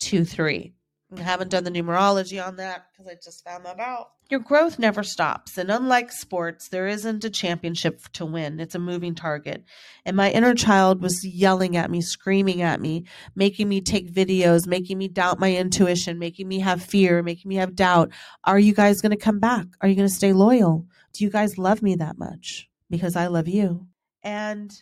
23. 0.00 0.72
I 1.16 1.22
haven't 1.22 1.50
done 1.50 1.64
the 1.64 1.70
mm-hmm. 1.70 1.90
numerology 1.90 2.44
on 2.44 2.56
that 2.56 2.86
because 2.92 3.06
I 3.06 3.14
just 3.22 3.44
found 3.44 3.64
that 3.66 3.78
out. 3.80 4.12
Your 4.30 4.40
growth 4.40 4.78
never 4.78 5.02
stops. 5.02 5.58
And 5.58 5.70
unlike 5.70 6.10
sports, 6.10 6.68
there 6.68 6.88
isn't 6.88 7.24
a 7.24 7.30
championship 7.30 8.00
to 8.14 8.24
win, 8.24 8.60
it's 8.60 8.74
a 8.74 8.78
moving 8.78 9.14
target. 9.14 9.64
And 10.06 10.16
my 10.16 10.30
inner 10.30 10.54
child 10.54 11.02
was 11.02 11.24
yelling 11.24 11.76
at 11.76 11.90
me, 11.90 12.00
screaming 12.00 12.62
at 12.62 12.80
me, 12.80 13.04
making 13.34 13.68
me 13.68 13.80
take 13.80 14.12
videos, 14.12 14.66
making 14.66 14.96
me 14.98 15.08
doubt 15.08 15.38
my 15.38 15.54
intuition, 15.54 16.18
making 16.18 16.48
me 16.48 16.60
have 16.60 16.82
fear, 16.82 17.22
making 17.22 17.48
me 17.48 17.56
have 17.56 17.74
doubt. 17.74 18.10
Are 18.44 18.58
you 18.58 18.74
guys 18.74 19.02
going 19.02 19.10
to 19.10 19.16
come 19.16 19.38
back? 19.38 19.66
Are 19.80 19.88
you 19.88 19.94
going 19.94 20.08
to 20.08 20.14
stay 20.14 20.32
loyal? 20.32 20.86
Do 21.12 21.24
you 21.24 21.30
guys 21.30 21.58
love 21.58 21.82
me 21.82 21.96
that 21.96 22.18
much? 22.18 22.70
Because 22.88 23.16
I 23.16 23.26
love 23.26 23.48
you. 23.48 23.86
And 24.22 24.72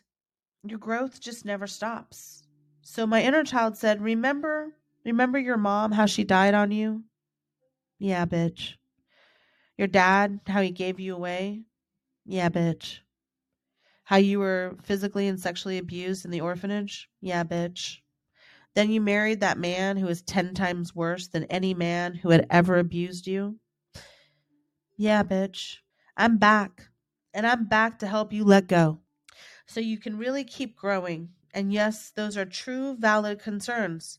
your 0.62 0.79
growth 0.79 1.21
just 1.21 1.45
never 1.45 1.66
stops. 1.66 2.45
So 2.83 3.07
my 3.07 3.23
inner 3.23 3.45
child 3.45 3.77
said, 3.77 4.01
Remember 4.01 4.75
Remember 5.05 5.39
your 5.39 5.57
mom, 5.57 5.93
how 5.93 6.07
she 6.07 6.25
died 6.25 6.55
on 6.55 6.71
you? 6.71 7.05
Yeah, 7.99 8.27
bitch. 8.27 8.75
Your 9.79 9.89
dad, 9.89 10.41
how 10.47 10.61
he 10.61 10.71
gave 10.71 11.01
you 11.01 11.15
away? 11.15 11.63
Yeah, 12.27 12.51
bitch. 12.51 12.99
How 14.05 14.17
you 14.17 14.39
were 14.41 14.77
physically 14.83 15.29
and 15.29 15.41
sexually 15.41 15.79
abused 15.79 16.25
in 16.25 16.31
the 16.31 16.43
orphanage? 16.43 17.09
Yeah, 17.21 17.45
bitch. 17.45 17.99
Then 18.75 18.91
you 18.91 19.01
married 19.01 19.41
that 19.41 19.59
man 19.59 19.97
who 19.97 20.07
was 20.07 20.23
10 20.23 20.55
times 20.55 20.95
worse 20.95 21.29
than 21.29 21.45
any 21.45 21.75
man 21.75 22.15
who 22.15 22.31
had 22.31 22.47
ever 22.51 22.79
abused 22.79 23.27
you? 23.27 23.59
Yeah, 24.97 25.23
bitch. 25.23 25.77
I'm 26.17 26.37
back. 26.37 26.89
And 27.33 27.47
I'm 27.47 27.67
back 27.67 28.01
to 28.01 28.07
help 28.07 28.33
you 28.33 28.45
let 28.45 28.67
go. 28.67 28.99
So 29.67 29.81
you 29.81 29.99
can 29.99 30.19
really 30.19 30.45
keep 30.45 30.77
growing. 30.77 31.31
And 31.55 31.73
yes, 31.73 32.13
those 32.15 32.37
are 32.37 32.45
true, 32.45 32.97
valid 32.97 33.41
concerns. 33.41 34.19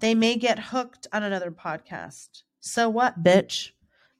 They 0.00 0.14
may 0.14 0.36
get 0.36 0.58
hooked 0.58 1.06
on 1.12 1.22
another 1.22 1.50
podcast. 1.50 2.42
So 2.60 2.88
what, 2.88 3.22
bitch? 3.22 3.72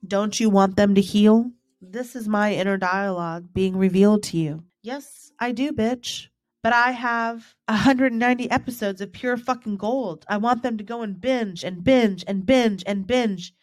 Don't 0.06 0.38
you 0.40 0.50
want 0.50 0.76
them 0.76 0.94
to 0.94 1.00
heal? 1.00 1.52
This 1.80 2.16
is 2.16 2.26
my 2.26 2.52
inner 2.52 2.76
dialogue 2.76 3.48
being 3.52 3.76
revealed 3.76 4.24
to 4.24 4.36
you. 4.36 4.64
Yes, 4.82 5.32
I 5.38 5.52
do, 5.52 5.72
bitch. 5.72 6.28
But 6.62 6.72
I 6.72 6.90
have 6.90 7.54
190 7.68 8.50
episodes 8.50 9.00
of 9.00 9.12
pure 9.12 9.36
fucking 9.36 9.76
gold. 9.76 10.24
I 10.28 10.38
want 10.38 10.64
them 10.64 10.76
to 10.78 10.84
go 10.84 11.02
and 11.02 11.20
binge 11.20 11.62
and 11.62 11.84
binge 11.84 12.24
and 12.26 12.44
binge 12.44 12.82
and 12.84 13.06
binge. 13.06 13.54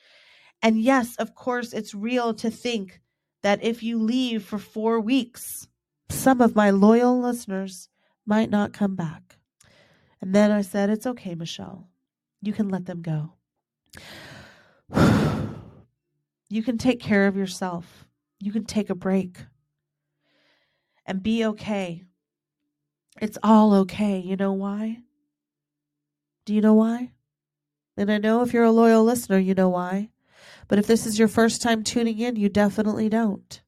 And 0.61 0.79
yes, 0.81 1.17
of 1.17 1.35
course, 1.35 1.73
it's 1.73 1.93
real 1.93 2.33
to 2.35 2.49
think 2.49 3.01
that 3.43 3.61
if 3.61 3.83
you 3.83 3.99
leave 3.99 4.43
for 4.43 4.57
four 4.57 5.01
weeks, 5.01 5.67
some 6.09 6.39
of 6.39 6.55
my 6.55 6.69
loyal 6.69 7.19
listeners 7.19 7.89
might 8.25 8.49
not 8.49 8.73
come 8.73 8.95
back. 8.95 9.37
And 10.21 10.33
then 10.33 10.51
I 10.51 10.61
said, 10.61 10.89
It's 10.89 11.05
okay, 11.05 11.35
Michelle. 11.35 11.89
You 12.45 12.53
can 12.53 12.69
let 12.69 12.85
them 12.85 13.01
go. 13.01 13.33
You 16.47 16.61
can 16.61 16.77
take 16.77 16.99
care 16.99 17.25
of 17.25 17.35
yourself. 17.35 18.07
You 18.39 18.51
can 18.51 18.65
take 18.65 18.91
a 18.91 18.95
break 18.95 19.39
and 21.07 21.23
be 21.23 21.43
okay. 21.43 22.03
It's 23.19 23.39
all 23.41 23.73
okay. 23.73 24.19
You 24.19 24.35
know 24.35 24.53
why? 24.53 24.99
Do 26.45 26.53
you 26.53 26.61
know 26.61 26.75
why? 26.75 27.13
And 27.97 28.11
I 28.11 28.19
know 28.19 28.43
if 28.43 28.53
you're 28.53 28.63
a 28.63 28.71
loyal 28.71 29.03
listener, 29.03 29.39
you 29.39 29.55
know 29.55 29.69
why. 29.69 30.11
But 30.67 30.77
if 30.77 30.85
this 30.85 31.07
is 31.07 31.17
your 31.17 31.27
first 31.27 31.63
time 31.63 31.83
tuning 31.83 32.19
in, 32.19 32.35
you 32.35 32.47
definitely 32.47 33.09
don't. 33.09 33.61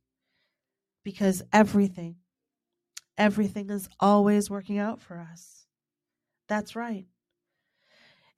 Because 1.04 1.42
everything, 1.52 2.18
everything 3.18 3.72
is 3.72 3.90
always 4.00 4.52
working 4.52 4.78
out 4.78 5.02
for 5.02 5.18
us. 5.18 5.66
That's 6.48 6.76
right. 6.76 7.08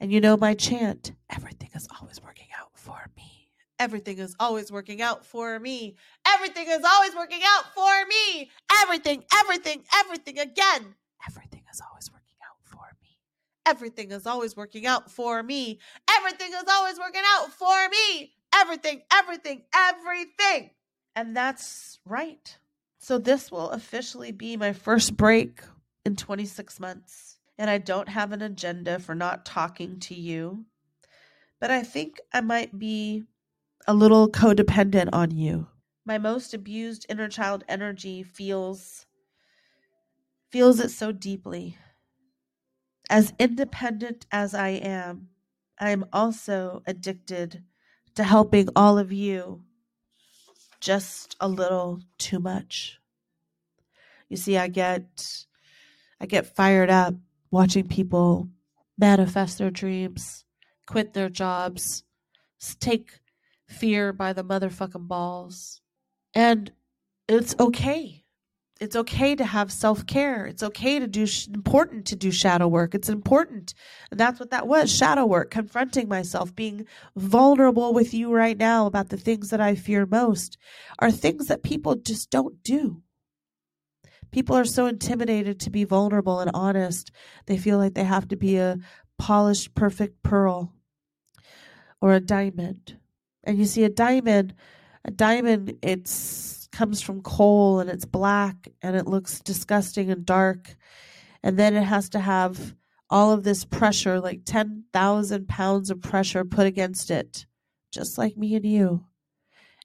And 0.02 0.14
you 0.14 0.22
know 0.22 0.38
my 0.38 0.54
chant 0.54 1.12
everything 1.30 1.70
is 1.76 1.88
always 2.00 2.22
working 2.22 2.48
out 2.58 2.72
for 2.74 3.10
me. 3.18 3.52
Everything 3.80 4.20
is 4.20 4.36
always 4.40 4.72
working 4.72 5.02
out 5.02 5.26
for 5.26 5.60
me. 5.60 5.96
Everything 6.28 6.68
is 6.68 6.84
always 6.86 7.16
working 7.16 7.42
out 7.46 7.74
for 7.74 8.06
me. 8.08 8.50
Everything, 8.82 9.24
everything, 9.36 9.84
everything 9.94 10.40
again. 10.40 10.96
Everything 11.28 11.64
is 11.72 11.82
always 11.90 12.10
working 12.12 12.38
out 12.44 12.58
for 12.64 12.88
me. 13.02 13.18
Everything 13.66 14.12
is 14.12 14.26
always 14.26 14.56
working 14.56 14.86
out 14.86 15.12
for 15.12 15.44
me. 15.44 15.80
Everything 16.18 16.54
is 16.54 16.64
always 16.70 16.98
working 16.98 17.22
out 17.26 17.52
for 17.52 17.90
me. 17.90 18.34
Everything, 18.56 19.02
everything, 19.14 19.64
everything. 19.74 20.72
And 21.16 21.36
that's 21.36 22.00
right. 22.06 22.58
So 23.00 23.18
this 23.18 23.52
will 23.52 23.70
officially 23.70 24.32
be 24.32 24.56
my 24.56 24.74
first 24.74 25.16
break 25.16 25.62
in 26.06 26.16
26 26.16 26.80
months 26.80 27.38
and 27.60 27.69
I 27.69 27.78
don't 27.78 28.08
have 28.08 28.32
an 28.32 28.41
agenda 28.41 29.00
for 29.00 29.13
not 29.13 29.45
talking 29.45 30.00
to 30.00 30.15
you. 30.15 30.65
But 31.60 31.69
I 31.69 31.84
think 31.84 32.22
I 32.34 32.39
might 32.39 32.80
be 32.80 33.26
a 33.86 33.93
little 33.93 34.30
codependent 34.30 35.10
on 35.12 35.32
you. 35.32 35.67
My 36.06 36.17
most 36.17 36.54
abused 36.54 37.06
inner 37.10 37.28
child 37.28 37.65
energy 37.67 38.24
feels 38.24 39.06
feels 40.50 40.80
it 40.80 40.89
so 40.89 41.12
deeply. 41.12 41.78
As 43.10 43.34
independent 43.38 44.26
as 44.32 44.56
I 44.56 44.69
am, 44.69 45.28
I 45.80 45.89
am 45.89 46.06
also 46.13 46.82
addicted 46.88 47.63
to 48.15 48.24
helping 48.24 48.69
all 48.76 48.98
of 48.98 49.12
you 49.12 49.63
just 50.80 51.36
a 51.41 51.48
little 51.48 52.00
too 52.17 52.39
much. 52.39 53.00
You 54.30 54.38
see, 54.38 54.58
I 54.58 54.69
get 54.69 55.45
I 56.22 56.26
get 56.26 56.56
fired 56.56 56.89
up 56.89 57.15
watching 57.52 57.88
people 57.88 58.50
manifest 58.98 59.58
their 59.58 59.72
dreams, 59.72 60.46
quit 60.86 61.14
their 61.14 61.30
jobs, 61.30 62.04
take 62.80 63.20
fear 63.68 64.12
by 64.12 64.34
the 64.34 64.44
motherfucking 64.44 65.08
balls. 65.08 65.82
And 66.34 66.72
it's 67.28 67.56
okay. 67.60 68.24
It's 68.80 68.96
okay 68.96 69.36
to 69.36 69.44
have 69.44 69.74
self 69.74 70.06
care. 70.06 70.46
It's 70.46 70.64
okay 70.64 71.00
to 71.00 71.08
do, 71.08 71.26
sh- 71.26 71.48
important 71.48 72.06
to 72.08 72.16
do 72.16 72.32
shadow 72.32 72.68
work. 72.68 72.96
It's 72.96 73.10
important. 73.10 73.74
And 74.10 74.20
that's 74.20 74.40
what 74.40 74.52
that 74.52 74.68
was 74.68 74.90
shadow 74.90 75.26
work, 75.26 75.52
confronting 75.52 76.08
myself, 76.08 76.56
being 76.56 76.86
vulnerable 77.16 77.94
with 77.94 78.14
you 78.14 78.34
right 78.34 78.58
now 78.58 78.86
about 78.86 79.10
the 79.10 79.18
things 79.18 79.50
that 79.50 79.60
I 79.60 79.76
fear 79.76 80.06
most 80.06 80.58
are 81.00 81.12
things 81.12 81.48
that 81.48 81.62
people 81.62 81.96
just 81.96 82.32
don't 82.32 82.64
do. 82.64 83.02
People 84.32 84.56
are 84.56 84.65
so 84.65 84.86
intimidated 84.86 85.60
to 85.62 85.70
be 85.70 85.84
vulnerable 85.84 86.39
and 86.39 86.52
honest. 86.54 87.12
They 87.46 87.58
feel 87.58 87.78
like 87.78 87.94
they 87.94 88.04
have 88.04 88.28
to 88.30 88.36
be 88.36 88.58
a 88.58 88.78
polished, 89.18 89.76
perfect 89.76 90.22
pearl 90.24 90.74
or 92.02 92.13
a 92.13 92.20
diamond. 92.20 92.98
And 93.44 93.58
you 93.58 93.65
see, 93.65 93.84
a 93.84 93.89
diamond, 93.89 94.54
a 95.06 95.12
diamond, 95.12 95.78
it's 95.82 96.60
comes 96.72 97.02
from 97.02 97.22
coal 97.22 97.80
and 97.80 97.89
it's 97.89 98.06
black 98.06 98.70
and 98.82 98.96
it 98.96 99.08
looks 99.08 99.39
disgusting 99.42 100.10
and 100.12 100.26
dark. 100.26 100.76
And 101.44 101.58
then 101.58 101.76
it 101.76 101.84
has 101.84 102.10
to 102.10 102.20
have 102.20 102.76
all 103.10 103.34
of 103.34 103.44
this 103.44 103.65
pressure, 103.65 104.20
like 104.20 104.42
10,000 104.46 105.48
pounds 105.48 105.89
of 105.89 106.02
pressure 106.02 106.46
put 106.46 106.68
against 106.68 107.10
it, 107.12 107.46
just 107.92 108.18
like 108.18 108.38
me 108.38 108.56
and 108.56 108.65
you. 108.65 109.06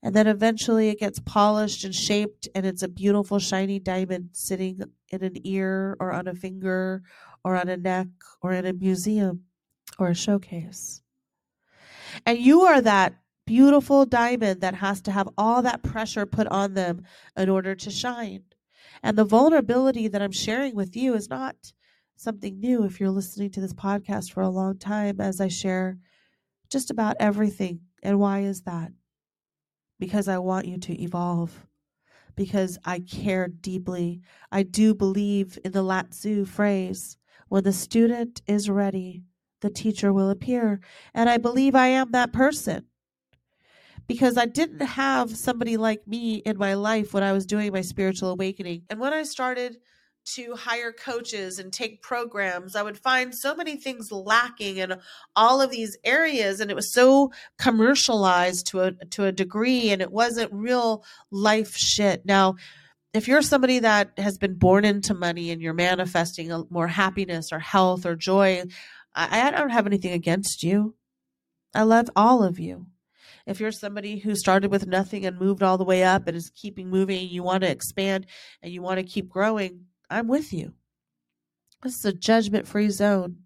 And 0.04 0.14
then 0.14 0.26
eventually 0.26 0.90
it 0.90 1.00
gets 1.00 1.18
polished 1.18 1.82
and 1.82 1.94
shaped, 1.94 2.46
and 2.54 2.66
it's 2.66 2.82
a 2.82 2.88
beautiful, 2.88 3.38
shiny 3.38 3.78
diamond 3.78 4.28
sitting 4.32 4.82
in 5.08 5.24
an 5.24 5.36
ear 5.44 5.96
or 5.98 6.12
on 6.12 6.28
a 6.28 6.34
finger 6.34 7.02
or 7.42 7.56
on 7.56 7.70
a 7.70 7.78
neck 7.78 8.08
or 8.42 8.52
in 8.52 8.66
a 8.66 8.74
museum 8.74 9.44
or 9.98 10.08
a 10.08 10.14
showcase. 10.14 11.00
And 12.26 12.38
you 12.38 12.60
are 12.62 12.82
that 12.82 13.14
beautiful 13.46 14.04
diamond 14.04 14.60
that 14.60 14.74
has 14.74 15.00
to 15.02 15.10
have 15.10 15.28
all 15.38 15.62
that 15.62 15.82
pressure 15.82 16.26
put 16.26 16.48
on 16.48 16.74
them 16.74 17.04
in 17.34 17.48
order 17.48 17.74
to 17.74 17.90
shine. 17.90 18.42
And 19.02 19.16
the 19.16 19.24
vulnerability 19.24 20.08
that 20.08 20.20
I'm 20.20 20.32
sharing 20.32 20.74
with 20.74 20.94
you 20.94 21.14
is 21.14 21.30
not 21.30 21.72
something 22.14 22.60
new 22.60 22.84
if 22.84 23.00
you're 23.00 23.10
listening 23.10 23.50
to 23.52 23.60
this 23.62 23.72
podcast 23.72 24.32
for 24.32 24.42
a 24.42 24.50
long 24.50 24.76
time, 24.76 25.18
as 25.18 25.40
I 25.40 25.48
share 25.48 25.96
just 26.70 26.90
about 26.90 27.16
everything. 27.20 27.80
And 28.02 28.20
why 28.20 28.40
is 28.40 28.62
that? 28.62 28.92
Because 29.98 30.28
I 30.28 30.38
want 30.38 30.66
you 30.66 30.78
to 30.78 31.02
evolve, 31.02 31.66
because 32.36 32.78
I 32.84 33.00
care 33.00 33.48
deeply. 33.48 34.20
I 34.50 34.62
do 34.62 34.94
believe 34.94 35.58
in 35.64 35.72
the 35.72 35.82
Lao 35.82 36.02
Tzu 36.02 36.44
phrase 36.44 37.16
when 37.48 37.64
the 37.64 37.72
student 37.72 38.42
is 38.46 38.70
ready, 38.70 39.22
the 39.60 39.70
teacher 39.70 40.12
will 40.12 40.30
appear. 40.30 40.80
And 41.14 41.28
I 41.28 41.38
believe 41.38 41.74
I 41.74 41.88
am 41.88 42.10
that 42.10 42.32
person 42.32 42.86
because 44.06 44.36
I 44.36 44.46
didn't 44.46 44.84
have 44.84 45.36
somebody 45.36 45.76
like 45.76 46.06
me 46.06 46.36
in 46.36 46.58
my 46.58 46.74
life 46.74 47.14
when 47.14 47.22
I 47.22 47.32
was 47.32 47.46
doing 47.46 47.72
my 47.72 47.80
spiritual 47.80 48.30
awakening. 48.30 48.82
And 48.90 49.00
when 49.00 49.12
I 49.12 49.22
started 49.22 49.78
to 50.24 50.54
hire 50.56 50.92
coaches 50.92 51.58
and 51.58 51.72
take 51.72 52.02
programs, 52.02 52.76
I 52.76 52.82
would 52.82 52.98
find 52.98 53.34
so 53.34 53.54
many 53.54 53.76
things 53.76 54.10
lacking 54.10 54.78
in 54.78 54.96
all 55.36 55.60
of 55.60 55.70
these 55.70 55.96
areas 56.04 56.60
and 56.60 56.70
it 56.70 56.74
was 56.74 56.92
so 56.92 57.32
commercialized 57.58 58.66
to 58.68 58.80
a 58.80 58.92
to 59.10 59.24
a 59.24 59.32
degree 59.32 59.90
and 59.90 60.00
it 60.00 60.12
wasn't 60.12 60.52
real 60.52 61.04
life 61.30 61.76
shit. 61.76 62.24
Now, 62.24 62.56
if 63.12 63.28
you're 63.28 63.42
somebody 63.42 63.78
that 63.80 64.18
has 64.18 64.38
been 64.38 64.54
born 64.54 64.84
into 64.84 65.14
money 65.14 65.50
and 65.50 65.62
you're 65.62 65.74
manifesting 65.74 66.66
more 66.70 66.88
happiness 66.88 67.52
or 67.52 67.60
health 67.60 68.06
or 68.06 68.16
joy, 68.16 68.64
I, 69.14 69.48
I 69.48 69.50
don't 69.50 69.70
have 69.70 69.86
anything 69.86 70.12
against 70.12 70.62
you. 70.62 70.94
I 71.74 71.82
love 71.82 72.10
all 72.16 72.42
of 72.42 72.58
you. 72.58 72.86
If 73.46 73.60
you're 73.60 73.72
somebody 73.72 74.18
who 74.18 74.34
started 74.34 74.70
with 74.70 74.86
nothing 74.86 75.26
and 75.26 75.38
moved 75.38 75.62
all 75.62 75.76
the 75.76 75.84
way 75.84 76.02
up 76.02 76.26
and 76.26 76.36
is 76.36 76.50
keeping 76.50 76.88
moving, 76.88 77.28
you 77.28 77.42
want 77.42 77.62
to 77.62 77.70
expand 77.70 78.26
and 78.62 78.72
you 78.72 78.80
want 78.80 78.98
to 78.98 79.04
keep 79.04 79.28
growing, 79.28 79.86
I'm 80.14 80.28
with 80.28 80.52
you. 80.52 80.74
This 81.82 81.98
is 81.98 82.04
a 82.04 82.12
judgment 82.12 82.68
free 82.68 82.88
zone. 82.88 83.38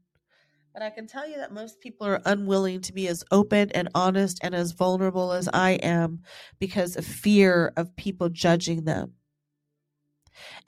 But 0.74 0.83
I 0.83 0.90
can 0.90 1.07
tell 1.07 1.26
you 1.26 1.38
that 1.38 1.50
most 1.50 1.81
people 1.81 2.07
are 2.07 2.20
unwilling 2.26 2.83
to 2.83 2.92
be 2.92 3.09
as 3.09 3.24
open 3.31 3.70
and 3.70 3.88
honest 3.94 4.38
and 4.42 4.54
as 4.54 4.72
vulnerable 4.72 5.33
as 5.33 5.48
I 5.48 5.72
am 5.72 6.20
because 6.59 6.94
of 6.94 7.07
fear 7.07 7.72
of 7.74 7.96
people 7.96 8.28
judging 8.28 8.85
them. 8.85 9.14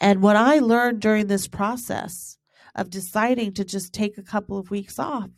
And 0.00 0.22
what 0.22 0.36
I 0.36 0.60
learned 0.60 1.02
during 1.02 1.26
this 1.26 1.46
process 1.46 2.38
of 2.74 2.88
deciding 2.88 3.52
to 3.52 3.64
just 3.64 3.92
take 3.92 4.16
a 4.16 4.22
couple 4.22 4.56
of 4.56 4.70
weeks 4.70 4.98
off 4.98 5.28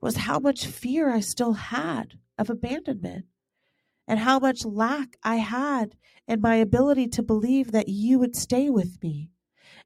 was 0.00 0.16
how 0.16 0.40
much 0.40 0.66
fear 0.66 1.08
I 1.08 1.20
still 1.20 1.52
had 1.52 2.18
of 2.36 2.50
abandonment 2.50 3.26
and 4.08 4.18
how 4.18 4.40
much 4.40 4.64
lack 4.64 5.16
I 5.22 5.36
had 5.36 5.94
in 6.26 6.40
my 6.40 6.56
ability 6.56 7.06
to 7.06 7.22
believe 7.22 7.70
that 7.70 7.88
you 7.88 8.18
would 8.18 8.34
stay 8.34 8.68
with 8.68 9.00
me 9.04 9.30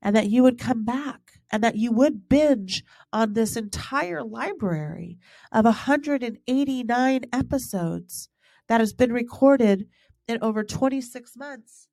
and 0.02 0.16
that 0.16 0.30
you 0.30 0.42
would 0.42 0.58
come 0.58 0.84
back 0.84 1.40
and 1.50 1.62
that 1.64 1.76
you 1.76 1.92
would 1.92 2.28
binge 2.28 2.84
on 3.12 3.32
this 3.32 3.56
entire 3.56 4.22
library 4.22 5.18
of 5.52 5.64
189 5.64 7.20
episodes 7.32 8.28
that 8.68 8.80
has 8.80 8.92
been 8.92 9.12
recorded 9.12 9.86
in 10.28 10.38
over 10.42 10.62
26 10.62 11.36
months 11.36 11.88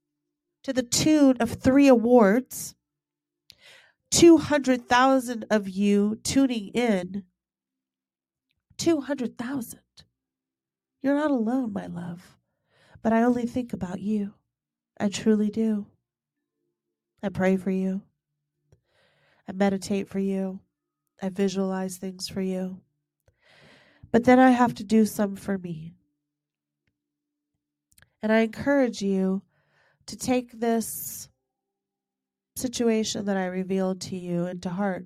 to 0.63 0.73
the 0.73 0.83
tune 0.83 1.37
of 1.39 1.53
three 1.53 1.87
awards, 1.87 2.75
200,000 4.11 5.45
of 5.49 5.67
you 5.69 6.19
tuning 6.23 6.67
in. 6.69 7.23
200,000. 8.77 9.79
You're 11.01 11.15
not 11.15 11.31
alone, 11.31 11.73
my 11.73 11.87
love, 11.87 12.37
but 13.01 13.11
I 13.11 13.23
only 13.23 13.45
think 13.45 13.73
about 13.73 14.01
you. 14.01 14.33
I 14.99 15.09
truly 15.09 15.49
do. 15.49 15.87
I 17.23 17.29
pray 17.29 17.57
for 17.57 17.71
you. 17.71 18.01
I 19.47 19.51
meditate 19.53 20.07
for 20.07 20.19
you. 20.19 20.59
I 21.21 21.29
visualize 21.29 21.97
things 21.97 22.27
for 22.27 22.41
you. 22.41 22.81
But 24.11 24.23
then 24.23 24.39
I 24.39 24.51
have 24.51 24.75
to 24.75 24.83
do 24.83 25.05
some 25.05 25.35
for 25.35 25.57
me. 25.57 25.95
And 28.21 28.31
I 28.31 28.39
encourage 28.39 29.01
you 29.01 29.41
to 30.07 30.15
take 30.17 30.59
this 30.59 31.29
situation 32.55 33.25
that 33.25 33.37
I 33.37 33.45
revealed 33.45 34.01
to 34.01 34.17
you 34.17 34.47
into 34.47 34.69
heart 34.69 35.05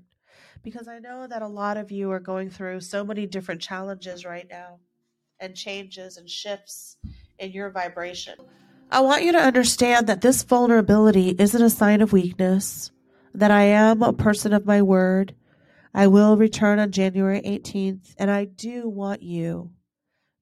because 0.64 0.88
I 0.88 1.00
know 1.00 1.28
that 1.28 1.42
a 1.42 1.48
lot 1.48 1.78
of 1.78 1.92
you 1.92 2.12
are 2.12 2.20
going 2.20 2.50
through 2.50 2.82
so 2.82 3.04
many 3.04 3.26
different 3.26 3.62
challenges 3.62 4.26
right 4.26 4.48
now 4.50 4.80
and 5.40 5.56
changes 5.56 6.18
and 6.18 6.30
shifts 6.30 6.98
in 7.40 7.52
your 7.52 7.70
vibration. 7.72 8.36
I 8.94 9.00
want 9.00 9.24
you 9.24 9.32
to 9.32 9.38
understand 9.38 10.08
that 10.08 10.20
this 10.20 10.44
vulnerability 10.44 11.30
isn't 11.40 11.62
a 11.62 11.70
sign 11.70 12.02
of 12.02 12.12
weakness, 12.12 12.92
that 13.34 13.50
I 13.50 13.64
am 13.64 14.04
a 14.04 14.12
person 14.12 14.52
of 14.52 14.66
my 14.66 14.82
word. 14.82 15.34
I 15.94 16.08
will 16.08 16.36
return 16.36 16.78
on 16.78 16.92
January 16.92 17.42
18th, 17.42 18.14
and 18.18 18.30
I 18.30 18.44
do 18.44 18.90
want 18.90 19.24
you 19.24 19.72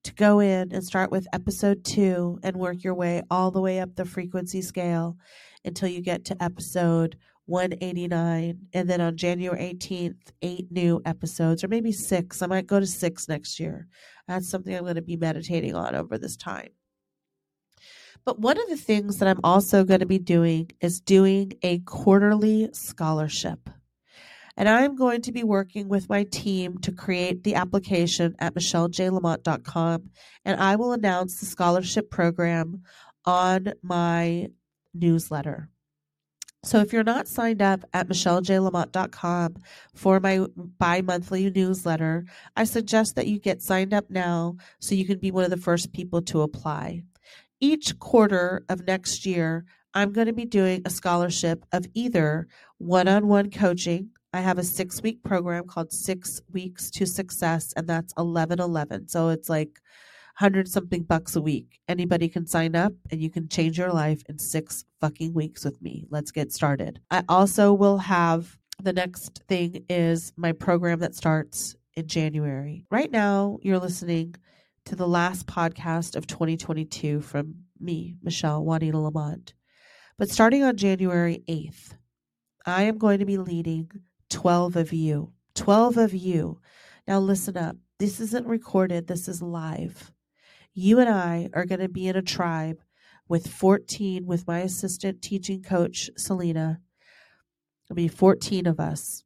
to 0.04 0.16
go 0.16 0.40
in 0.40 0.74
and 0.74 0.84
start 0.84 1.12
with 1.12 1.28
episode 1.32 1.86
two 1.86 2.40
and 2.42 2.56
work 2.58 2.84
your 2.84 2.96
way 2.96 3.22
all 3.30 3.52
the 3.52 3.62
way 3.62 3.80
up 3.80 3.96
the 3.96 4.06
frequency 4.06 4.64
scale 4.64 5.16
until 5.64 5.88
you 5.90 6.02
get 6.02 6.26
to 6.26 6.44
episode 6.44 7.18
189. 7.46 8.62
And 8.74 8.90
then 8.90 9.00
on 9.00 9.16
January 9.16 9.76
18th, 9.76 10.32
eight 10.42 10.72
new 10.72 11.04
episodes, 11.06 11.64
or 11.64 11.68
maybe 11.68 11.92
six. 11.92 12.42
I 12.42 12.48
might 12.48 12.66
go 12.66 12.80
to 12.80 12.88
six 12.88 13.28
next 13.28 13.60
year. 13.60 13.88
That's 14.28 14.50
something 14.50 14.76
I'm 14.76 14.84
going 14.84 14.96
to 14.96 15.04
be 15.04 15.18
meditating 15.18 15.76
on 15.76 15.94
over 15.94 16.18
this 16.18 16.36
time. 16.36 16.70
But 18.26 18.40
one 18.40 18.60
of 18.60 18.70
the 18.70 18.78
things 18.78 19.18
that 19.18 19.28
I'm 19.28 19.40
also 19.44 19.84
going 19.84 20.02
to 20.02 20.06
be 20.06 20.20
doing 20.20 20.72
is 20.82 21.00
doing 21.00 21.54
a 21.64 21.80
quarterly 21.80 22.70
scholarship. 22.74 23.70
And 24.56 24.68
I'm 24.68 24.96
going 24.96 25.22
to 25.22 25.32
be 25.32 25.44
working 25.44 25.88
with 25.88 26.10
my 26.10 26.26
team 26.26 26.80
to 26.80 26.92
create 26.92 27.44
the 27.44 27.56
application 27.56 28.36
at 28.40 28.56
michellejlamont.com. 28.56 30.10
And 30.44 30.60
I 30.60 30.76
will 30.76 30.92
announce 30.92 31.40
the 31.40 31.46
scholarship 31.46 32.10
program 32.12 32.84
on 33.26 33.74
my 33.82 34.50
newsletter. 34.94 35.70
So 36.64 36.80
if 36.80 36.92
you're 36.92 37.06
not 37.06 37.30
signed 37.30 37.62
up 37.62 37.86
at 37.94 38.10
michellejlamont.com 38.10 39.56
for 39.96 40.20
my 40.20 40.46
bi-monthly 40.58 41.50
newsletter, 41.52 42.26
I 42.58 42.66
suggest 42.66 43.16
that 43.16 43.28
you 43.28 43.40
get 43.40 43.62
signed 43.62 43.94
up 43.94 44.10
now 44.10 44.58
so 44.80 44.94
you 44.94 45.06
can 45.06 45.20
be 45.20 45.32
one 45.32 45.46
of 45.46 45.52
the 45.52 45.58
first 45.58 45.94
people 45.94 46.22
to 46.24 46.42
apply. 46.42 47.04
Each 47.60 47.98
quarter 48.00 48.64
of 48.70 48.88
next 48.88 49.26
year, 49.26 49.66
I'm 49.94 50.12
going 50.12 50.28
to 50.28 50.34
be 50.34 50.46
doing 50.46 50.82
a 50.86 50.90
scholarship 50.90 51.66
of 51.72 51.86
either 51.94 52.48
one-on-one 52.78 53.52
coaching. 53.52 54.12
I 54.34 54.42
have 54.42 54.60
a 54.60 54.62
6-week 54.62 55.24
program 55.24 55.66
called 55.66 55.92
6 55.92 56.42
Weeks 56.52 56.92
to 56.92 57.06
Success 57.06 57.74
and 57.76 57.88
that's 57.88 58.14
1111. 58.16 59.08
So 59.08 59.30
it's 59.30 59.50
like 59.50 59.80
hundred 60.40 60.70
something 60.70 61.04
bucks 61.04 61.36
a 61.36 61.42
week. 61.42 61.82
Anybody 61.90 62.30
can 62.30 62.48
sign 62.48 62.74
up 62.74 62.94
and 63.12 63.22
you 63.22 63.30
can 63.30 63.50
change 63.50 63.78
your 63.78 63.92
life 63.92 64.24
in 64.30 64.40
six 64.40 64.86
fucking 65.02 65.34
weeks 65.34 65.66
with 65.66 65.82
me. 65.82 66.06
Let's 66.10 66.32
get 66.32 66.54
started. 66.54 67.02
I 67.12 67.24
also 67.28 67.74
will 67.74 67.98
have 67.98 68.58
the 68.82 68.94
next 68.94 69.44
thing 69.50 69.84
is 69.90 70.32
my 70.38 70.54
program 70.54 71.00
that 71.00 71.14
starts 71.14 71.76
in 71.96 72.08
January. 72.08 72.86
Right 72.90 73.12
now, 73.12 73.60
you're 73.62 73.80
listening 73.80 74.36
to 74.90 74.96
the 74.96 75.08
last 75.08 75.46
podcast 75.48 76.16
of 76.16 76.28
2022 76.28 77.22
from 77.22 77.56
me, 77.80 78.16
Michelle 78.22 78.64
Juanita 78.64 78.98
Lamont. 78.98 79.54
But 80.18 80.30
starting 80.30 80.64
on 80.64 80.78
January 80.78 81.44
8th, 81.48 81.96
I 82.66 82.84
am 82.84 82.98
going 82.98 83.20
to 83.20 83.26
be 83.26 83.38
leading 83.38 83.90
12 84.30 84.76
of 84.76 84.92
you. 84.92 85.32
12 85.56 85.98
of 85.98 86.14
you. 86.14 86.60
Now, 87.08 87.20
listen 87.20 87.56
up. 87.56 87.76
This 88.00 88.20
isn't 88.20 88.48
recorded, 88.48 89.08
this 89.08 89.28
is 89.28 89.42
live 89.42 90.12
you 90.74 91.00
and 91.00 91.10
I 91.10 91.50
are 91.54 91.66
going 91.66 91.82
to 91.82 91.90
be 91.90 92.08
in 92.08 92.16
a 92.16 92.22
tribe 92.22 92.80
with 93.28 93.48
14 93.48 94.26
with 94.26 94.48
my 94.48 94.60
assistant 94.60 95.22
teaching 95.22 95.62
coach, 95.62 96.10
Selena. 96.16 96.80
It'll 97.86 97.96
be 97.96 98.08
14 98.08 98.66
of 98.66 98.80
us 98.80 99.24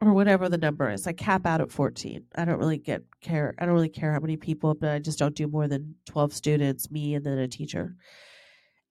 or 0.00 0.12
whatever 0.12 0.48
the 0.48 0.58
number 0.58 0.90
is. 0.90 1.06
I 1.06 1.12
cap 1.12 1.46
out 1.46 1.60
at 1.60 1.70
14. 1.70 2.24
I 2.34 2.44
don't 2.44 2.58
really 2.58 2.78
get 2.78 3.02
care. 3.20 3.54
I 3.58 3.64
don't 3.64 3.74
really 3.74 3.88
care 3.88 4.12
how 4.12 4.20
many 4.20 4.36
people, 4.36 4.74
but 4.74 4.90
I 4.90 4.98
just 4.98 5.18
don't 5.18 5.34
do 5.34 5.46
more 5.46 5.68
than 5.68 5.94
12 6.06 6.32
students, 6.32 6.90
me 6.90 7.14
and 7.14 7.24
then 7.24 7.38
a 7.38 7.48
teacher 7.48 7.96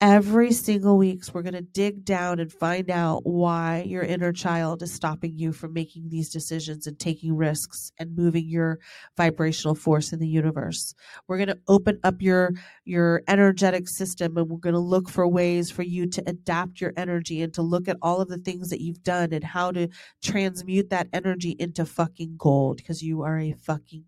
every 0.01 0.53
single 0.53 0.97
week 0.97 1.21
we're 1.33 1.41
going 1.41 1.53
to 1.53 1.61
dig 1.61 2.05
down 2.05 2.39
and 2.39 2.53
find 2.53 2.89
out 2.89 3.25
why 3.25 3.83
your 3.85 4.01
inner 4.01 4.31
child 4.31 4.81
is 4.81 4.93
stopping 4.93 5.37
you 5.37 5.51
from 5.51 5.73
making 5.73 6.07
these 6.07 6.29
decisions 6.29 6.87
and 6.87 6.97
taking 6.97 7.35
risks 7.35 7.91
and 7.99 8.15
moving 8.15 8.47
your 8.47 8.79
vibrational 9.17 9.75
force 9.75 10.13
in 10.13 10.19
the 10.19 10.27
universe. 10.27 10.93
We're 11.27 11.37
going 11.37 11.49
to 11.49 11.59
open 11.67 11.99
up 12.05 12.21
your 12.21 12.51
your 12.85 13.23
energetic 13.27 13.89
system 13.89 14.37
and 14.37 14.49
we're 14.49 14.57
going 14.57 14.73
to 14.73 14.79
look 14.79 15.09
for 15.09 15.27
ways 15.27 15.69
for 15.69 15.83
you 15.83 16.07
to 16.07 16.23
adapt 16.27 16.79
your 16.79 16.93
energy 16.95 17.41
and 17.41 17.53
to 17.55 17.61
look 17.61 17.89
at 17.89 17.97
all 18.01 18.21
of 18.21 18.29
the 18.29 18.37
things 18.37 18.69
that 18.69 18.79
you've 18.79 19.03
done 19.03 19.33
and 19.33 19.43
how 19.43 19.71
to 19.71 19.89
transmute 20.23 20.89
that 20.91 21.09
energy 21.11 21.57
into 21.59 21.85
fucking 21.85 22.35
gold 22.37 22.77
because 22.77 23.03
you 23.03 23.23
are 23.23 23.37
a 23.37 23.51
fucking 23.51 24.05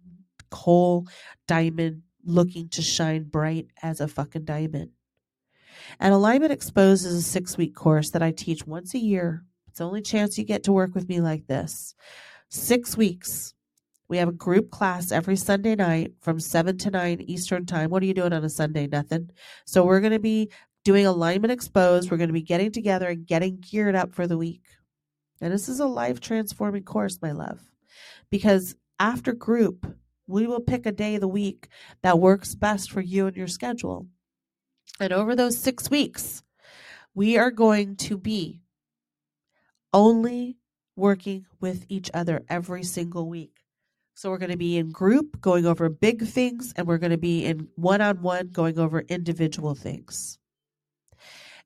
coal 0.49 1.05
diamond 1.47 2.03
looking 2.23 2.69
to 2.69 2.81
shine 2.81 3.23
bright 3.23 3.67
as 3.81 3.99
a 3.99 4.07
fucking 4.07 4.45
diamond 4.45 4.91
and 5.99 6.13
Alignment 6.13 6.51
Exposed 6.51 7.05
is 7.05 7.13
a 7.13 7.21
six 7.21 7.57
week 7.57 7.75
course 7.75 8.11
that 8.11 8.23
I 8.23 8.31
teach 8.31 8.65
once 8.65 8.93
a 8.93 8.99
year. 8.99 9.43
It's 9.67 9.79
the 9.79 9.85
only 9.85 10.01
chance 10.01 10.37
you 10.37 10.43
get 10.43 10.63
to 10.63 10.73
work 10.73 10.93
with 10.93 11.07
me 11.07 11.21
like 11.21 11.47
this. 11.47 11.95
Six 12.49 12.97
weeks. 12.97 13.53
We 14.07 14.17
have 14.17 14.27
a 14.27 14.33
group 14.33 14.71
class 14.71 15.13
every 15.13 15.37
Sunday 15.37 15.73
night 15.73 16.11
from 16.19 16.41
7 16.41 16.77
to 16.79 16.91
9 16.91 17.21
Eastern 17.21 17.65
Time. 17.65 17.89
What 17.89 18.03
are 18.03 18.05
you 18.05 18.13
doing 18.13 18.33
on 18.33 18.43
a 18.43 18.49
Sunday? 18.49 18.87
Nothing. 18.87 19.29
So 19.65 19.85
we're 19.85 20.01
going 20.01 20.11
to 20.11 20.19
be 20.19 20.51
doing 20.83 21.05
Alignment 21.05 21.53
Exposed. 21.53 22.11
We're 22.11 22.17
going 22.17 22.27
to 22.29 22.33
be 22.33 22.41
getting 22.41 22.73
together 22.73 23.07
and 23.07 23.25
getting 23.25 23.61
geared 23.61 23.95
up 23.95 24.13
for 24.13 24.27
the 24.27 24.37
week. 24.37 24.63
And 25.39 25.53
this 25.53 25.69
is 25.69 25.79
a 25.79 25.85
life 25.85 26.19
transforming 26.19 26.83
course, 26.83 27.19
my 27.21 27.31
love, 27.31 27.59
because 28.29 28.75
after 28.99 29.33
group, 29.33 29.87
we 30.27 30.45
will 30.45 30.61
pick 30.61 30.85
a 30.85 30.91
day 30.91 31.15
of 31.15 31.21
the 31.21 31.27
week 31.27 31.67
that 32.03 32.19
works 32.19 32.53
best 32.53 32.91
for 32.91 33.01
you 33.01 33.27
and 33.27 33.35
your 33.35 33.47
schedule. 33.47 34.07
And 34.99 35.13
over 35.13 35.35
those 35.35 35.57
six 35.57 35.89
weeks, 35.89 36.43
we 37.13 37.37
are 37.37 37.51
going 37.51 37.95
to 37.97 38.17
be 38.17 38.61
only 39.93 40.57
working 40.95 41.45
with 41.59 41.85
each 41.89 42.11
other 42.13 42.43
every 42.49 42.83
single 42.83 43.27
week. 43.27 43.57
So 44.13 44.29
we're 44.29 44.37
going 44.37 44.51
to 44.51 44.57
be 44.57 44.77
in 44.77 44.91
group 44.91 45.41
going 45.41 45.65
over 45.65 45.89
big 45.89 46.27
things, 46.27 46.73
and 46.75 46.85
we're 46.85 46.99
going 46.99 47.11
to 47.11 47.17
be 47.17 47.45
in 47.45 47.69
one 47.75 48.01
on 48.01 48.21
one 48.21 48.49
going 48.49 48.77
over 48.77 48.99
individual 48.99 49.73
things. 49.73 50.37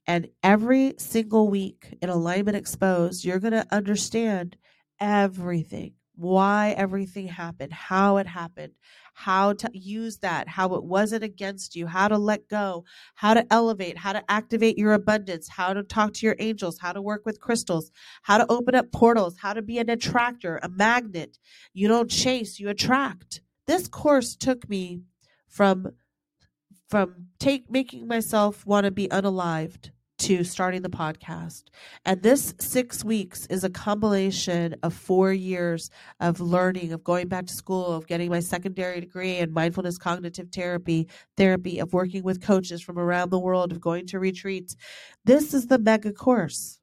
And 0.08 0.30
every 0.44 0.94
single 0.98 1.50
week 1.50 1.98
in 2.02 2.10
Alignment 2.10 2.56
Exposed, 2.56 3.26
you're 3.26 3.40
going 3.40 3.54
to 3.54 3.68
understand 3.72 4.56
everything 5.00 5.95
why 6.16 6.74
everything 6.78 7.28
happened, 7.28 7.74
how 7.74 8.18
it 8.18 8.28
happened, 8.28 8.74
how 9.14 9.54
to 9.54 9.70
use 9.74 10.18
that, 10.18 10.48
how 10.48 10.76
it 10.76 10.84
wasn't 10.84 11.24
against 11.24 11.76
you, 11.76 11.88
how 11.88 12.08
to 12.08 12.18
let 12.18 12.48
go, 12.50 12.84
how 13.16 13.34
to 13.34 13.46
elevate, 13.52 13.98
how 13.98 14.14
to 14.14 14.24
activate 14.30 14.78
your 14.78 14.94
abundance, 14.94 15.48
how 15.48 15.74
to 15.74 15.84
talk 15.84 16.14
to 16.14 16.26
your 16.26 16.36
angels, 16.40 16.78
how 16.80 16.92
to 16.92 17.02
work 17.02 17.26
with 17.26 17.40
crystals, 17.40 17.92
how 18.24 18.38
to 18.38 18.46
open 18.50 18.76
up 18.76 18.92
portals, 18.92 19.38
how 19.38 19.54
to 19.54 19.62
be 19.62 19.80
an 19.80 19.90
attractor, 19.90 20.60
a 20.64 20.70
magnet. 20.70 21.38
You 21.74 21.88
don't 21.88 22.10
chase, 22.10 22.60
you 22.60 22.70
attract. 22.70 23.42
This 23.68 23.88
course 23.88 24.36
took 24.36 24.70
me 24.70 25.02
from 25.48 25.92
from 26.88 27.28
take 27.40 27.70
making 27.72 28.08
myself 28.08 28.66
want 28.66 28.86
to 28.86 28.92
be 28.92 29.08
unalived 29.08 29.90
to 30.26 30.44
starting 30.44 30.82
the 30.82 30.90
podcast. 30.90 31.66
And 32.04 32.24
this 32.24 32.56
six 32.60 33.06
weeks 33.06 33.46
is 33.46 33.64
a 33.64 33.70
compilation 33.70 34.76
of 34.82 34.92
four 34.96 35.32
years 35.32 35.92
of 36.20 36.40
learning, 36.40 36.94
of 36.94 37.04
going 37.04 37.28
back 37.28 37.46
to 37.46 37.54
school, 37.54 37.92
of 37.92 38.08
getting 38.08 38.32
my 38.32 38.40
secondary 38.40 39.00
degree 39.00 39.38
in 39.38 39.54
mindfulness 39.54 40.00
cognitive 40.00 40.50
therapy, 40.52 41.08
therapy, 41.38 41.78
of 41.78 41.94
working 41.94 42.24
with 42.24 42.42
coaches 42.42 42.82
from 42.82 42.98
around 42.98 43.30
the 43.30 43.38
world, 43.38 43.72
of 43.72 43.80
going 43.80 44.08
to 44.08 44.18
retreats. 44.18 44.76
This 45.26 45.54
is 45.54 45.68
the 45.68 45.78
mega 45.78 46.12
course. 46.12 46.80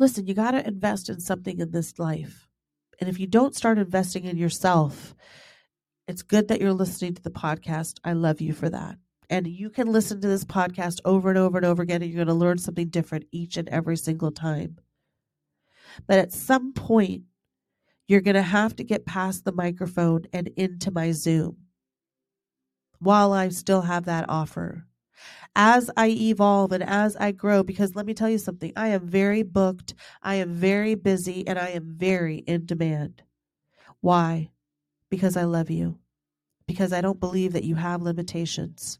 Listen, 0.00 0.26
you 0.26 0.34
got 0.34 0.50
to 0.50 0.66
invest 0.66 1.08
in 1.08 1.20
something 1.20 1.60
in 1.60 1.70
this 1.70 2.00
life. 2.00 2.48
And 3.00 3.08
if 3.08 3.20
you 3.20 3.28
don't 3.28 3.54
start 3.54 3.78
investing 3.78 4.24
in 4.24 4.36
yourself, 4.36 5.14
it's 6.08 6.22
good 6.22 6.48
that 6.48 6.60
you're 6.60 6.72
listening 6.72 7.14
to 7.14 7.22
the 7.22 7.30
podcast. 7.30 8.00
I 8.02 8.14
love 8.14 8.40
you 8.40 8.52
for 8.52 8.68
that. 8.70 8.96
And 9.32 9.46
you 9.46 9.70
can 9.70 9.90
listen 9.90 10.20
to 10.20 10.28
this 10.28 10.44
podcast 10.44 11.00
over 11.06 11.30
and 11.30 11.38
over 11.38 11.56
and 11.56 11.64
over 11.64 11.82
again, 11.82 12.02
and 12.02 12.10
you're 12.10 12.22
going 12.22 12.28
to 12.28 12.34
learn 12.34 12.58
something 12.58 12.90
different 12.90 13.24
each 13.32 13.56
and 13.56 13.66
every 13.70 13.96
single 13.96 14.30
time. 14.30 14.76
But 16.06 16.18
at 16.18 16.34
some 16.34 16.74
point, 16.74 17.22
you're 18.06 18.20
going 18.20 18.34
to 18.34 18.42
have 18.42 18.76
to 18.76 18.84
get 18.84 19.06
past 19.06 19.46
the 19.46 19.52
microphone 19.52 20.24
and 20.34 20.48
into 20.48 20.90
my 20.90 21.12
Zoom 21.12 21.56
while 22.98 23.32
I 23.32 23.48
still 23.48 23.80
have 23.80 24.04
that 24.04 24.26
offer. 24.28 24.84
As 25.56 25.90
I 25.96 26.08
evolve 26.08 26.72
and 26.72 26.82
as 26.82 27.16
I 27.16 27.32
grow, 27.32 27.62
because 27.62 27.96
let 27.96 28.04
me 28.04 28.12
tell 28.12 28.28
you 28.28 28.36
something, 28.36 28.74
I 28.76 28.88
am 28.88 29.06
very 29.06 29.42
booked, 29.42 29.94
I 30.22 30.34
am 30.34 30.50
very 30.52 30.94
busy, 30.94 31.48
and 31.48 31.58
I 31.58 31.68
am 31.68 31.94
very 31.96 32.36
in 32.36 32.66
demand. 32.66 33.22
Why? 34.02 34.50
Because 35.08 35.38
I 35.38 35.44
love 35.44 35.70
you. 35.70 35.98
Because 36.66 36.92
I 36.92 37.00
don't 37.00 37.18
believe 37.18 37.54
that 37.54 37.64
you 37.64 37.76
have 37.76 38.02
limitations. 38.02 38.98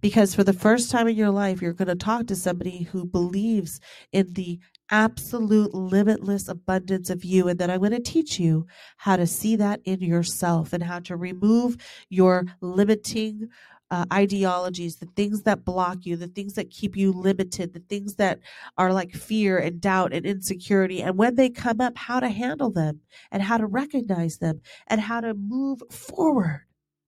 Because 0.00 0.34
for 0.34 0.44
the 0.44 0.52
first 0.52 0.90
time 0.90 1.08
in 1.08 1.16
your 1.16 1.30
life, 1.30 1.62
you're 1.62 1.72
going 1.72 1.88
to 1.88 1.94
talk 1.94 2.26
to 2.26 2.36
somebody 2.36 2.84
who 2.84 3.04
believes 3.04 3.80
in 4.12 4.32
the 4.32 4.58
absolute 4.90 5.74
limitless 5.74 6.48
abundance 6.48 7.10
of 7.10 7.24
you. 7.24 7.48
And 7.48 7.58
then 7.58 7.70
I'm 7.70 7.80
going 7.80 7.90
to 7.92 8.00
teach 8.00 8.38
you 8.38 8.66
how 8.98 9.16
to 9.16 9.26
see 9.26 9.56
that 9.56 9.80
in 9.84 10.00
yourself 10.00 10.72
and 10.72 10.82
how 10.82 11.00
to 11.00 11.16
remove 11.16 11.76
your 12.08 12.44
limiting 12.60 13.48
uh, 13.90 14.04
ideologies, 14.12 14.96
the 14.96 15.06
things 15.16 15.42
that 15.42 15.64
block 15.64 15.98
you, 16.02 16.16
the 16.16 16.26
things 16.26 16.54
that 16.54 16.70
keep 16.70 16.96
you 16.96 17.12
limited, 17.12 17.72
the 17.72 17.82
things 17.88 18.16
that 18.16 18.40
are 18.76 18.92
like 18.92 19.12
fear 19.12 19.58
and 19.58 19.80
doubt 19.80 20.12
and 20.12 20.26
insecurity. 20.26 21.02
And 21.02 21.16
when 21.16 21.36
they 21.36 21.50
come 21.50 21.80
up, 21.80 21.96
how 21.96 22.20
to 22.20 22.28
handle 22.28 22.70
them 22.70 23.00
and 23.30 23.42
how 23.42 23.58
to 23.58 23.66
recognize 23.66 24.38
them 24.38 24.60
and 24.88 25.00
how 25.00 25.20
to 25.20 25.34
move 25.34 25.82
forward 25.90 26.62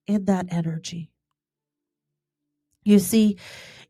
in 0.07 0.25
that 0.25 0.45
energy. 0.49 1.11
You 2.89 2.97
see, 2.97 3.37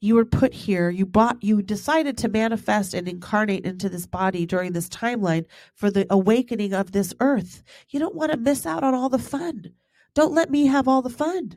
you 0.02 0.16
were 0.16 0.26
put 0.26 0.54
here, 0.54 0.90
you 0.90 1.06
bought, 1.06 1.42
you 1.42 1.62
decided 1.62 2.18
to 2.18 2.28
manifest 2.28 2.94
and 2.94 3.08
incarnate 3.08 3.64
into 3.64 3.88
this 3.88 4.06
body 4.06 4.46
during 4.46 4.74
this 4.74 4.90
timeline 4.90 5.46
for 5.74 5.90
the 5.90 6.06
awakening 6.10 6.74
of 6.74 6.92
this 6.92 7.14
earth. 7.22 7.64
You 7.92 8.02
don't 8.02 8.16
want 8.16 8.34
to 8.34 8.38
miss 8.38 8.66
out 8.66 8.84
on 8.84 8.94
all 8.94 9.08
the 9.08 9.18
fun. 9.18 9.72
Don't 10.16 10.34
let 10.34 10.52
me 10.52 10.66
have 10.66 10.90
all 10.90 11.02
the 11.02 11.10
fun. 11.10 11.56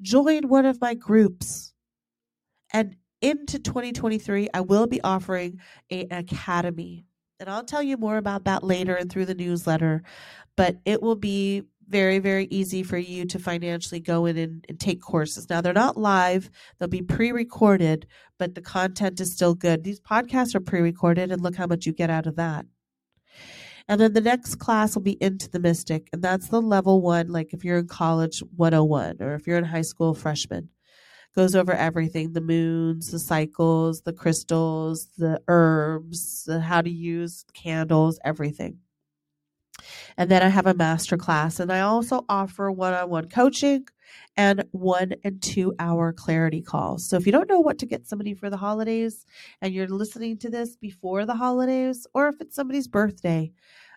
Join 0.00 0.48
one 0.48 0.64
of 0.64 0.80
my 0.80 0.94
groups. 0.94 1.74
And 2.72 2.94
into 3.20 3.58
2023, 3.58 4.48
I 4.54 4.60
will 4.60 4.86
be 4.86 5.00
offering 5.02 5.58
an 5.90 6.06
academy. 6.12 7.04
And 7.40 7.50
I'll 7.50 7.64
tell 7.64 7.82
you 7.82 7.96
more 7.96 8.16
about 8.16 8.44
that 8.44 8.62
later 8.62 8.94
and 8.94 9.10
through 9.10 9.26
the 9.26 9.34
newsletter. 9.34 10.04
But 10.56 10.76
it 10.84 11.02
will 11.02 11.16
be 11.16 11.64
very, 11.92 12.18
very 12.18 12.46
easy 12.50 12.82
for 12.82 12.96
you 12.96 13.26
to 13.26 13.38
financially 13.38 14.00
go 14.00 14.26
in 14.26 14.38
and, 14.38 14.64
and 14.68 14.80
take 14.80 15.00
courses. 15.00 15.48
Now, 15.48 15.60
they're 15.60 15.72
not 15.72 15.96
live, 15.96 16.50
they'll 16.78 16.88
be 16.88 17.02
pre 17.02 17.30
recorded, 17.30 18.06
but 18.38 18.54
the 18.54 18.62
content 18.62 19.20
is 19.20 19.32
still 19.32 19.54
good. 19.54 19.84
These 19.84 20.00
podcasts 20.00 20.54
are 20.54 20.60
pre 20.60 20.80
recorded, 20.80 21.30
and 21.30 21.42
look 21.42 21.54
how 21.54 21.66
much 21.66 21.86
you 21.86 21.92
get 21.92 22.10
out 22.10 22.26
of 22.26 22.36
that. 22.36 22.64
And 23.88 24.00
then 24.00 24.14
the 24.14 24.20
next 24.20 24.56
class 24.56 24.94
will 24.94 25.02
be 25.02 25.22
Into 25.22 25.50
the 25.50 25.60
Mystic, 25.60 26.08
and 26.12 26.22
that's 26.22 26.48
the 26.48 26.62
level 26.62 27.02
one, 27.02 27.28
like 27.28 27.52
if 27.52 27.64
you're 27.64 27.78
in 27.78 27.88
college 27.88 28.42
101 28.56 29.16
or 29.20 29.34
if 29.34 29.46
you're 29.46 29.58
in 29.58 29.64
high 29.64 29.82
school 29.82 30.14
freshman. 30.14 30.70
Goes 31.34 31.54
over 31.54 31.72
everything 31.72 32.32
the 32.32 32.42
moons, 32.42 33.10
the 33.10 33.18
cycles, 33.18 34.02
the 34.02 34.12
crystals, 34.12 35.08
the 35.16 35.40
herbs, 35.48 36.44
the 36.44 36.60
how 36.60 36.82
to 36.82 36.90
use 36.90 37.44
candles, 37.54 38.18
everything. 38.24 38.78
And 40.16 40.30
then 40.30 40.42
I 40.42 40.48
have 40.48 40.66
a 40.66 40.74
master 40.74 41.16
class. 41.16 41.60
And 41.60 41.72
I 41.72 41.80
also 41.80 42.24
offer 42.28 42.70
one 42.70 42.94
on 42.94 43.10
one 43.10 43.28
coaching 43.28 43.86
and 44.36 44.64
one 44.72 45.14
and 45.24 45.42
two 45.42 45.74
hour 45.78 46.12
clarity 46.12 46.62
calls. 46.62 47.08
So 47.08 47.16
if 47.16 47.26
you 47.26 47.32
don't 47.32 47.48
know 47.48 47.60
what 47.60 47.78
to 47.78 47.86
get 47.86 48.06
somebody 48.06 48.34
for 48.34 48.50
the 48.50 48.56
holidays 48.56 49.24
and 49.60 49.72
you're 49.72 49.88
listening 49.88 50.38
to 50.38 50.50
this 50.50 50.76
before 50.76 51.26
the 51.26 51.36
holidays, 51.36 52.06
or 52.14 52.28
if 52.28 52.40
it's 52.40 52.56
somebody's 52.56 52.88
birthday, 52.88 53.52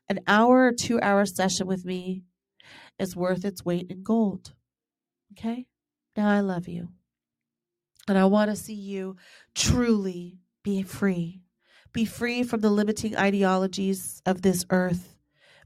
an 0.10 0.19
hour 0.28 0.67
or 0.67 0.71
two 0.71 1.00
hour 1.02 1.26
session 1.26 1.67
with 1.67 1.86
me 1.86 2.24
is 3.00 3.15
worth 3.15 3.45
its 3.45 3.65
weight 3.65 3.88
in 3.89 4.04
gold. 4.04 4.54
Okay? 5.34 5.67
Now 6.15 6.30
I 6.30 6.39
love 6.39 6.67
you. 6.67 6.89
And 8.08 8.17
I 8.17 8.26
want 8.26 8.52
to 8.52 8.56
see 8.56 8.76
you 8.76 9.17
truly 9.56 10.38
be 10.63 10.84
free. 10.84 11.41
Be 11.91 12.06
free 12.06 12.43
from 12.43 12.62
the 12.62 12.69
limiting 12.69 13.17
ideologies 13.17 14.21
of 14.26 14.41
this 14.41 14.65
earth 14.69 15.14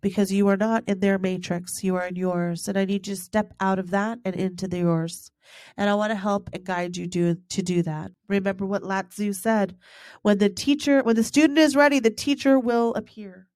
because 0.01 0.31
you 0.31 0.47
are 0.47 0.57
not 0.57 0.83
in 0.87 0.99
their 0.99 1.17
matrix, 1.17 1.83
you 1.83 1.95
are 1.95 2.07
in 2.07 2.15
yours. 2.15 2.67
And 2.67 2.77
I 2.77 2.85
need 2.85 3.07
you 3.07 3.15
to 3.15 3.21
step 3.21 3.53
out 3.59 3.79
of 3.79 3.91
that 3.91 4.19
and 4.25 4.35
into 4.35 4.67
the 4.67 4.79
yours. 4.79 5.31
And 5.77 5.89
I 5.89 5.95
want 5.95 6.11
to 6.11 6.15
help 6.15 6.49
and 6.53 6.63
guide 6.63 6.97
you 6.97 7.07
do, 7.07 7.35
to 7.35 7.61
do 7.61 7.81
that. 7.83 8.11
Remember 8.27 8.65
what 8.65 8.83
Lao 8.83 9.01
Tzu 9.01 9.33
said 9.33 9.75
when 10.21 10.37
the 10.37 10.49
teacher, 10.49 11.01
when 11.01 11.15
the 11.15 11.23
student 11.23 11.59
is 11.59 11.75
ready, 11.75 11.99
the 11.99 12.09
teacher 12.09 12.59
will 12.59 12.93
appear. 12.95 13.47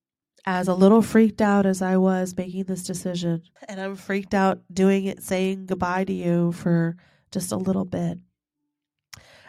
As 0.45 0.67
a 0.67 0.73
little 0.73 1.01
freaked 1.01 1.41
out 1.41 1.65
as 1.65 1.81
I 1.81 1.95
was 1.95 2.35
making 2.35 2.65
this 2.65 2.83
decision, 2.83 3.43
and 3.69 3.79
I'm 3.79 3.95
freaked 3.95 4.33
out 4.33 4.59
doing 4.73 5.05
it, 5.05 5.23
saying 5.23 5.67
goodbye 5.67 6.03
to 6.03 6.11
you 6.11 6.51
for 6.51 6.97
just 7.31 7.53
a 7.53 7.57
little 7.57 7.85
bit. 7.85 8.17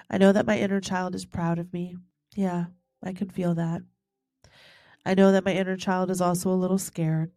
I 0.08 0.18
know 0.18 0.30
that 0.30 0.46
my 0.46 0.56
inner 0.56 0.80
child 0.80 1.16
is 1.16 1.24
proud 1.24 1.58
of 1.58 1.72
me. 1.72 1.96
Yeah, 2.36 2.66
I 3.02 3.12
can 3.12 3.28
feel 3.28 3.54
that. 3.56 3.82
I 5.06 5.14
know 5.14 5.32
that 5.32 5.44
my 5.44 5.52
inner 5.52 5.76
child 5.76 6.10
is 6.10 6.20
also 6.20 6.50
a 6.50 6.54
little 6.54 6.78
scared. 6.78 7.30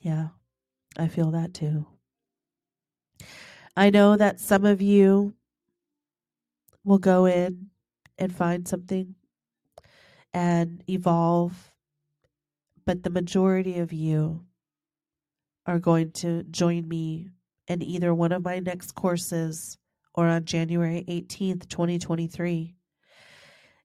Yeah, 0.00 0.28
I 0.96 1.08
feel 1.08 1.30
that 1.32 1.52
too. 1.54 1.86
I 3.76 3.90
know 3.90 4.16
that 4.16 4.40
some 4.40 4.64
of 4.64 4.80
you 4.80 5.34
will 6.84 6.98
go 6.98 7.26
in 7.26 7.70
and 8.18 8.34
find 8.34 8.66
something 8.66 9.14
and 10.32 10.82
evolve, 10.88 11.72
but 12.84 13.02
the 13.02 13.10
majority 13.10 13.78
of 13.78 13.92
you 13.92 14.44
are 15.66 15.78
going 15.78 16.10
to 16.12 16.42
join 16.44 16.88
me 16.88 17.28
in 17.66 17.82
either 17.82 18.14
one 18.14 18.32
of 18.32 18.44
my 18.44 18.58
next 18.58 18.94
courses 18.94 19.78
or 20.14 20.26
on 20.26 20.44
January 20.44 21.04
18th, 21.06 21.68
2023. 21.68 22.74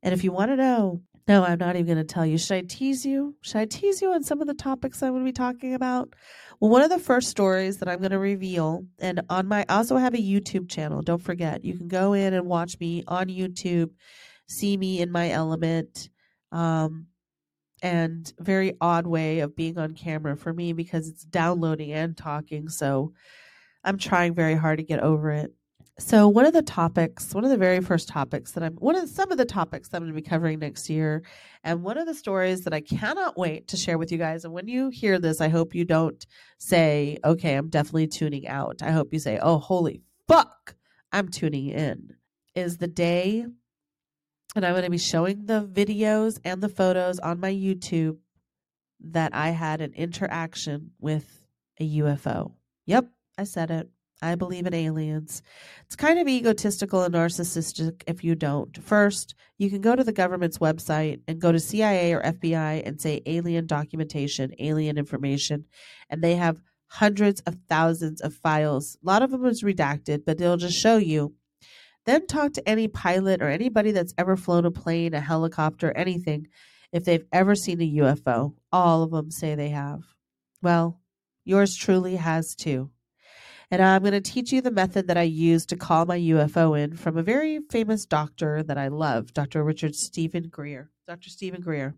And 0.01 0.13
if 0.13 0.23
you 0.23 0.31
want 0.31 0.51
to 0.51 0.55
know 0.55 1.01
no, 1.27 1.43
I'm 1.43 1.59
not 1.59 1.75
even 1.75 1.85
going 1.85 2.05
to 2.05 2.13
tell 2.13 2.25
you. 2.25 2.37
Should 2.37 2.55
I 2.57 2.61
tease 2.61 3.05
you? 3.05 3.35
Should 3.41 3.57
I 3.57 3.65
tease 3.65 4.01
you 4.01 4.11
on 4.11 4.23
some 4.23 4.41
of 4.41 4.47
the 4.47 4.53
topics 4.53 5.01
I'm 5.01 5.11
going 5.11 5.23
to 5.23 5.25
be 5.25 5.31
talking 5.31 5.73
about? 5.73 6.13
Well, 6.59 6.69
one 6.69 6.81
of 6.81 6.89
the 6.89 6.99
first 6.99 7.29
stories 7.29 7.77
that 7.77 7.87
I'm 7.87 7.99
going 7.99 8.11
to 8.11 8.19
reveal, 8.19 8.85
and 8.99 9.21
on 9.29 9.47
my, 9.47 9.65
I 9.69 9.77
also 9.77 9.97
have 9.97 10.13
a 10.13 10.17
YouTube 10.17 10.69
channel. 10.69 11.01
Don't 11.01 11.21
forget, 11.21 11.63
you 11.63 11.77
can 11.77 11.87
go 11.87 12.13
in 12.13 12.33
and 12.33 12.47
watch 12.47 12.79
me 12.79 13.03
on 13.07 13.27
YouTube, 13.27 13.91
see 14.47 14.75
me 14.75 15.01
in 15.01 15.11
my 15.11 15.31
element, 15.31 16.09
um, 16.51 17.07
and 17.81 18.31
very 18.39 18.73
odd 18.79 19.07
way 19.07 19.39
of 19.39 19.55
being 19.55 19.77
on 19.77 19.93
camera 19.93 20.35
for 20.35 20.53
me 20.53 20.73
because 20.73 21.07
it's 21.07 21.23
downloading 21.23 21.91
and 21.91 22.15
talking. 22.17 22.69
So 22.69 23.13
I'm 23.83 23.97
trying 23.97 24.35
very 24.35 24.55
hard 24.55 24.79
to 24.79 24.83
get 24.85 24.99
over 24.99 25.31
it. 25.31 25.53
So 25.99 26.27
one 26.27 26.45
of 26.45 26.53
the 26.53 26.63
topics, 26.63 27.35
one 27.35 27.43
of 27.43 27.51
the 27.51 27.57
very 27.57 27.79
first 27.79 28.07
topics 28.07 28.53
that 28.53 28.63
I'm 28.63 28.75
one 28.75 28.95
of 28.95 29.07
some 29.09 29.31
of 29.31 29.37
the 29.37 29.45
topics 29.45 29.89
that 29.89 29.97
I'm 29.97 30.03
going 30.03 30.13
to 30.13 30.21
be 30.21 30.27
covering 30.27 30.59
next 30.59 30.89
year, 30.89 31.23
and 31.63 31.83
one 31.83 31.99
of 31.99 32.07
the 32.07 32.15
stories 32.15 32.61
that 32.61 32.73
I 32.73 32.81
cannot 32.81 33.37
wait 33.37 33.67
to 33.69 33.77
share 33.77 33.99
with 33.99 34.11
you 34.11 34.17
guys. 34.17 34.43
And 34.43 34.53
when 34.53 34.67
you 34.67 34.89
hear 34.89 35.19
this, 35.19 35.39
I 35.39 35.49
hope 35.49 35.75
you 35.75 35.85
don't 35.85 36.25
say, 36.57 37.19
"Okay, 37.23 37.53
I'm 37.53 37.69
definitely 37.69 38.07
tuning 38.07 38.47
out." 38.47 38.81
I 38.81 38.91
hope 38.91 39.13
you 39.13 39.19
say, 39.19 39.37
"Oh, 39.39 39.59
holy 39.59 40.01
fuck, 40.27 40.75
I'm 41.11 41.29
tuning 41.29 41.69
in." 41.69 42.15
Is 42.55 42.77
the 42.77 42.87
day 42.87 43.45
and 44.55 44.65
I'm 44.65 44.73
going 44.73 44.83
to 44.83 44.89
be 44.89 44.97
showing 44.97 45.45
the 45.45 45.65
videos 45.65 46.39
and 46.43 46.61
the 46.61 46.69
photos 46.69 47.19
on 47.19 47.39
my 47.39 47.51
YouTube 47.51 48.17
that 48.99 49.33
I 49.33 49.49
had 49.49 49.81
an 49.81 49.93
interaction 49.93 50.91
with 50.99 51.47
a 51.79 51.97
UFO. 51.99 52.53
Yep, 52.85 53.09
I 53.37 53.43
said 53.43 53.71
it. 53.71 53.89
I 54.21 54.35
believe 54.35 54.65
in 54.65 54.73
aliens. 54.73 55.41
It's 55.85 55.95
kind 55.95 56.17
of 56.17 56.27
egotistical 56.27 57.03
and 57.03 57.13
narcissistic 57.13 58.03
if 58.07 58.23
you 58.23 58.35
don't. 58.35 58.81
First, 58.81 59.35
you 59.57 59.69
can 59.69 59.81
go 59.81 59.95
to 59.95 60.03
the 60.03 60.13
government's 60.13 60.59
website 60.59 61.21
and 61.27 61.41
go 61.41 61.51
to 61.51 61.59
CIA 61.59 62.13
or 62.13 62.21
FBI 62.21 62.83
and 62.85 63.01
say 63.01 63.21
alien 63.25 63.67
documentation, 63.67 64.53
alien 64.59 64.97
information, 64.97 65.65
and 66.09 66.23
they 66.23 66.35
have 66.35 66.61
hundreds 66.87 67.41
of 67.41 67.57
thousands 67.67 68.21
of 68.21 68.33
files. 68.35 68.97
A 69.03 69.07
lot 69.07 69.23
of 69.23 69.31
them 69.31 69.45
is 69.45 69.63
redacted, 69.63 70.23
but 70.25 70.37
they'll 70.37 70.57
just 70.57 70.79
show 70.79 70.97
you. 70.97 71.33
Then 72.05 72.27
talk 72.27 72.53
to 72.53 72.69
any 72.69 72.87
pilot 72.87 73.41
or 73.41 73.49
anybody 73.49 73.91
that's 73.91 74.13
ever 74.17 74.35
flown 74.35 74.65
a 74.65 74.71
plane, 74.71 75.13
a 75.13 75.19
helicopter, 75.19 75.91
anything, 75.95 76.47
if 76.91 77.03
they've 77.03 77.25
ever 77.31 77.55
seen 77.55 77.81
a 77.81 77.95
UFO. 77.95 78.53
All 78.71 79.03
of 79.03 79.11
them 79.11 79.31
say 79.31 79.55
they 79.55 79.69
have. 79.69 80.01
Well, 80.61 81.01
yours 81.43 81.75
truly 81.75 82.15
has 82.17 82.55
too. 82.55 82.91
And 83.71 83.81
I'm 83.81 84.01
going 84.01 84.13
to 84.13 84.21
teach 84.21 84.51
you 84.51 84.61
the 84.61 84.71
method 84.71 85.07
that 85.07 85.17
I 85.17 85.23
use 85.23 85.65
to 85.67 85.75
call 85.75 86.05
my 86.05 86.19
UFO 86.19 86.79
in 86.79 86.95
from 86.95 87.17
a 87.17 87.23
very 87.23 87.59
famous 87.69 88.05
doctor 88.05 88.63
that 88.63 88.77
I 88.77 88.89
love, 88.89 89.33
Dr. 89.33 89.63
Richard 89.63 89.95
Steven 89.95 90.49
Greer. 90.49 90.91
Dr. 91.07 91.29
Steven 91.29 91.61
Greer. 91.61 91.95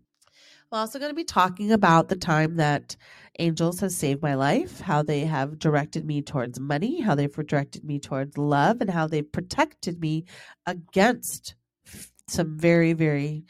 I'm 0.72 0.80
also 0.80 0.98
going 0.98 1.10
to 1.10 1.16
be 1.16 1.24
talking 1.24 1.70
about 1.70 2.08
the 2.08 2.16
time 2.16 2.56
that 2.56 2.96
angels 3.38 3.78
have 3.80 3.92
saved 3.92 4.20
my 4.20 4.34
life, 4.34 4.80
how 4.80 5.02
they 5.02 5.20
have 5.20 5.60
directed 5.60 6.04
me 6.04 6.22
towards 6.22 6.58
money, 6.58 7.00
how 7.00 7.14
they've 7.14 7.46
directed 7.46 7.84
me 7.84 8.00
towards 8.00 8.36
love, 8.36 8.80
and 8.80 8.90
how 8.90 9.06
they've 9.06 9.30
protected 9.30 10.00
me 10.00 10.24
against 10.66 11.54
some 12.28 12.58
very, 12.58 12.94
very, 12.94 13.44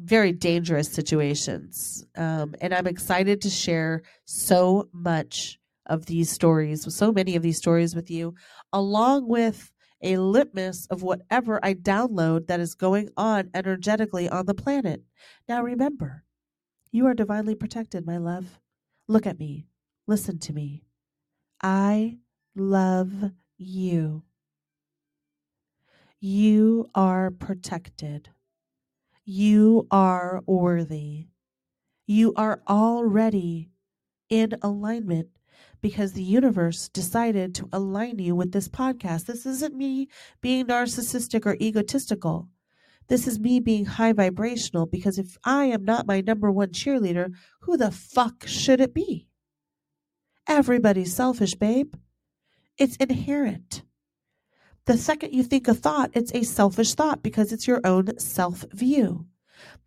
very 0.00 0.32
dangerous 0.32 0.92
situations. 0.92 2.04
Um, 2.16 2.56
and 2.60 2.74
I'm 2.74 2.88
excited 2.88 3.42
to 3.42 3.50
share 3.50 4.02
so 4.24 4.88
much 4.92 5.60
of 5.86 6.06
these 6.06 6.30
stories, 6.30 6.92
so 6.94 7.12
many 7.12 7.36
of 7.36 7.42
these 7.42 7.58
stories 7.58 7.94
with 7.94 8.10
you, 8.10 8.34
along 8.72 9.28
with 9.28 9.72
a 10.02 10.18
litmus 10.18 10.86
of 10.90 11.02
whatever 11.02 11.58
I 11.62 11.74
download 11.74 12.46
that 12.46 12.60
is 12.60 12.74
going 12.74 13.08
on 13.16 13.50
energetically 13.54 14.28
on 14.28 14.46
the 14.46 14.54
planet. 14.54 15.02
Now 15.48 15.62
remember, 15.62 16.24
you 16.92 17.06
are 17.06 17.14
divinely 17.14 17.54
protected, 17.54 18.06
my 18.06 18.18
love. 18.18 18.60
Look 19.08 19.26
at 19.26 19.38
me. 19.38 19.66
Listen 20.06 20.38
to 20.40 20.52
me. 20.52 20.84
I 21.62 22.18
love 22.54 23.30
you. 23.56 24.22
You 26.20 26.90
are 26.94 27.30
protected. 27.30 28.30
You 29.24 29.86
are 29.90 30.42
worthy. 30.46 31.28
You 32.06 32.34
are 32.36 32.60
already 32.68 33.70
in 34.28 34.52
alignment 34.62 35.28
because 35.84 36.14
the 36.14 36.22
universe 36.22 36.88
decided 36.88 37.54
to 37.54 37.68
align 37.70 38.18
you 38.18 38.34
with 38.34 38.52
this 38.52 38.68
podcast. 38.68 39.26
This 39.26 39.44
isn't 39.44 39.76
me 39.76 40.08
being 40.40 40.64
narcissistic 40.64 41.44
or 41.44 41.58
egotistical. 41.60 42.48
This 43.08 43.26
is 43.26 43.38
me 43.38 43.60
being 43.60 43.84
high 43.84 44.14
vibrational 44.14 44.86
because 44.86 45.18
if 45.18 45.36
I 45.44 45.66
am 45.66 45.84
not 45.84 46.06
my 46.06 46.22
number 46.22 46.50
one 46.50 46.70
cheerleader, 46.70 47.34
who 47.60 47.76
the 47.76 47.90
fuck 47.90 48.46
should 48.46 48.80
it 48.80 48.94
be? 48.94 49.28
Everybody's 50.48 51.14
selfish, 51.14 51.54
babe. 51.54 51.92
It's 52.78 52.96
inherent. 52.96 53.82
The 54.86 54.96
second 54.96 55.34
you 55.34 55.42
think 55.42 55.68
a 55.68 55.74
thought, 55.74 56.12
it's 56.14 56.32
a 56.32 56.44
selfish 56.44 56.94
thought 56.94 57.22
because 57.22 57.52
it's 57.52 57.68
your 57.68 57.82
own 57.84 58.18
self 58.18 58.64
view. 58.72 59.26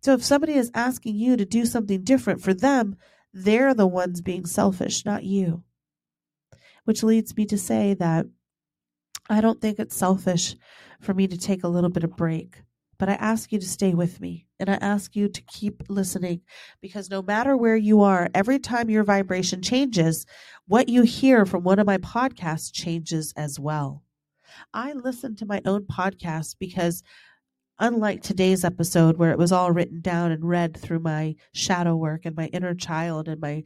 So 0.00 0.12
if 0.12 0.22
somebody 0.22 0.52
is 0.52 0.70
asking 0.74 1.16
you 1.16 1.36
to 1.36 1.44
do 1.44 1.66
something 1.66 2.04
different 2.04 2.40
for 2.40 2.54
them, 2.54 2.94
they're 3.34 3.74
the 3.74 3.88
ones 3.88 4.20
being 4.20 4.46
selfish, 4.46 5.04
not 5.04 5.24
you 5.24 5.64
which 6.88 7.02
leads 7.02 7.36
me 7.36 7.44
to 7.44 7.58
say 7.58 7.92
that 7.92 8.24
I 9.28 9.42
don't 9.42 9.60
think 9.60 9.78
it's 9.78 9.94
selfish 9.94 10.56
for 11.02 11.12
me 11.12 11.26
to 11.26 11.36
take 11.36 11.62
a 11.62 11.68
little 11.68 11.90
bit 11.90 12.02
of 12.02 12.16
break. 12.16 12.62
But 12.98 13.10
I 13.10 13.12
ask 13.12 13.52
you 13.52 13.58
to 13.58 13.68
stay 13.68 13.92
with 13.92 14.22
me 14.22 14.46
and 14.58 14.70
I 14.70 14.76
ask 14.76 15.14
you 15.14 15.28
to 15.28 15.42
keep 15.42 15.82
listening 15.90 16.40
because 16.80 17.10
no 17.10 17.20
matter 17.20 17.58
where 17.58 17.76
you 17.76 18.00
are, 18.00 18.30
every 18.34 18.58
time 18.58 18.88
your 18.88 19.04
vibration 19.04 19.60
changes, 19.60 20.24
what 20.66 20.88
you 20.88 21.02
hear 21.02 21.44
from 21.44 21.62
one 21.62 21.78
of 21.78 21.86
my 21.86 21.98
podcasts 21.98 22.72
changes 22.72 23.34
as 23.36 23.60
well. 23.60 24.02
I 24.72 24.94
listen 24.94 25.36
to 25.36 25.46
my 25.46 25.60
own 25.66 25.82
podcast 25.82 26.56
because 26.58 27.02
unlike 27.78 28.22
today's 28.22 28.64
episode 28.64 29.18
where 29.18 29.32
it 29.32 29.38
was 29.38 29.52
all 29.52 29.72
written 29.72 30.00
down 30.00 30.32
and 30.32 30.42
read 30.42 30.74
through 30.74 31.00
my 31.00 31.36
shadow 31.52 31.94
work 31.96 32.22
and 32.24 32.34
my 32.34 32.46
inner 32.46 32.74
child 32.74 33.28
and 33.28 33.42
my 33.42 33.62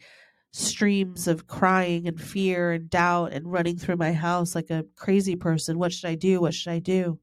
streams 0.52 1.26
of 1.26 1.46
crying 1.46 2.06
and 2.06 2.20
fear 2.20 2.72
and 2.72 2.90
doubt 2.90 3.32
and 3.32 3.50
running 3.50 3.76
through 3.76 3.96
my 3.96 4.12
house 4.12 4.54
like 4.54 4.70
a 4.70 4.84
crazy 4.96 5.34
person. 5.34 5.78
What 5.78 5.92
should 5.92 6.08
I 6.08 6.14
do? 6.14 6.40
What 6.40 6.54
should 6.54 6.72
I 6.72 6.78
do? 6.78 7.18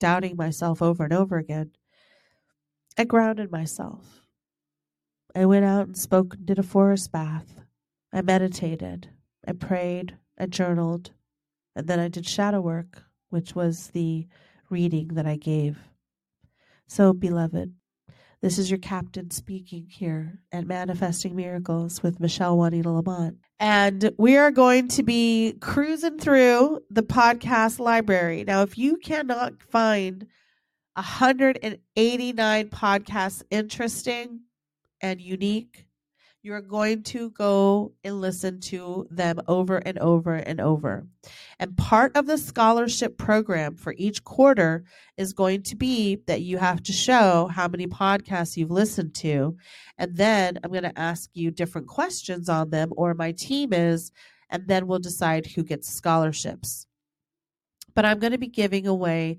Doubting 0.00 0.36
myself 0.36 0.82
over 0.82 1.04
and 1.04 1.12
over 1.12 1.36
again. 1.38 1.70
I 2.98 3.04
grounded 3.04 3.50
myself. 3.50 4.20
I 5.34 5.46
went 5.46 5.64
out 5.64 5.86
and 5.86 5.96
spoke 5.96 6.36
did 6.44 6.58
a 6.58 6.62
forest 6.62 7.10
bath. 7.10 7.60
I 8.12 8.22
meditated. 8.22 9.08
I 9.46 9.52
prayed. 9.52 10.16
I 10.38 10.46
journaled. 10.46 11.12
And 11.74 11.86
then 11.86 11.98
I 11.98 12.08
did 12.08 12.26
shadow 12.26 12.60
work, 12.60 13.02
which 13.30 13.54
was 13.54 13.88
the 13.88 14.26
reading 14.70 15.08
that 15.14 15.26
I 15.26 15.36
gave. 15.36 15.78
So, 16.86 17.12
beloved, 17.12 17.74
this 18.44 18.58
is 18.58 18.70
your 18.70 18.78
captain 18.78 19.30
speaking 19.30 19.86
here 19.88 20.38
at 20.52 20.66
Manifesting 20.66 21.34
Miracles 21.34 22.02
with 22.02 22.20
Michelle 22.20 22.58
Juanita 22.58 22.90
Lamont. 22.90 23.38
And 23.58 24.12
we 24.18 24.36
are 24.36 24.50
going 24.50 24.88
to 24.88 25.02
be 25.02 25.56
cruising 25.62 26.18
through 26.18 26.80
the 26.90 27.02
podcast 27.02 27.78
library. 27.78 28.44
Now, 28.44 28.60
if 28.60 28.76
you 28.76 28.98
cannot 28.98 29.62
find 29.62 30.26
189 30.92 32.68
podcasts 32.68 33.42
interesting 33.50 34.40
and 35.00 35.22
unique, 35.22 35.86
you're 36.44 36.60
going 36.60 37.02
to 37.02 37.30
go 37.30 37.90
and 38.04 38.20
listen 38.20 38.60
to 38.60 39.06
them 39.10 39.40
over 39.48 39.78
and 39.78 39.98
over 39.98 40.34
and 40.34 40.60
over. 40.60 41.06
And 41.58 41.74
part 41.74 42.14
of 42.14 42.26
the 42.26 42.36
scholarship 42.36 43.16
program 43.16 43.76
for 43.76 43.94
each 43.96 44.22
quarter 44.24 44.84
is 45.16 45.32
going 45.32 45.62
to 45.62 45.74
be 45.74 46.16
that 46.26 46.42
you 46.42 46.58
have 46.58 46.82
to 46.82 46.92
show 46.92 47.46
how 47.50 47.66
many 47.66 47.86
podcasts 47.86 48.58
you've 48.58 48.70
listened 48.70 49.14
to. 49.16 49.56
And 49.96 50.14
then 50.14 50.58
I'm 50.62 50.70
going 50.70 50.82
to 50.82 50.98
ask 50.98 51.30
you 51.32 51.50
different 51.50 51.86
questions 51.86 52.50
on 52.50 52.68
them, 52.68 52.92
or 52.94 53.14
my 53.14 53.32
team 53.32 53.72
is, 53.72 54.12
and 54.50 54.68
then 54.68 54.86
we'll 54.86 54.98
decide 54.98 55.46
who 55.46 55.64
gets 55.64 55.88
scholarships. 55.88 56.86
But 57.94 58.04
I'm 58.04 58.18
going 58.18 58.32
to 58.32 58.38
be 58.38 58.48
giving 58.48 58.86
away 58.86 59.38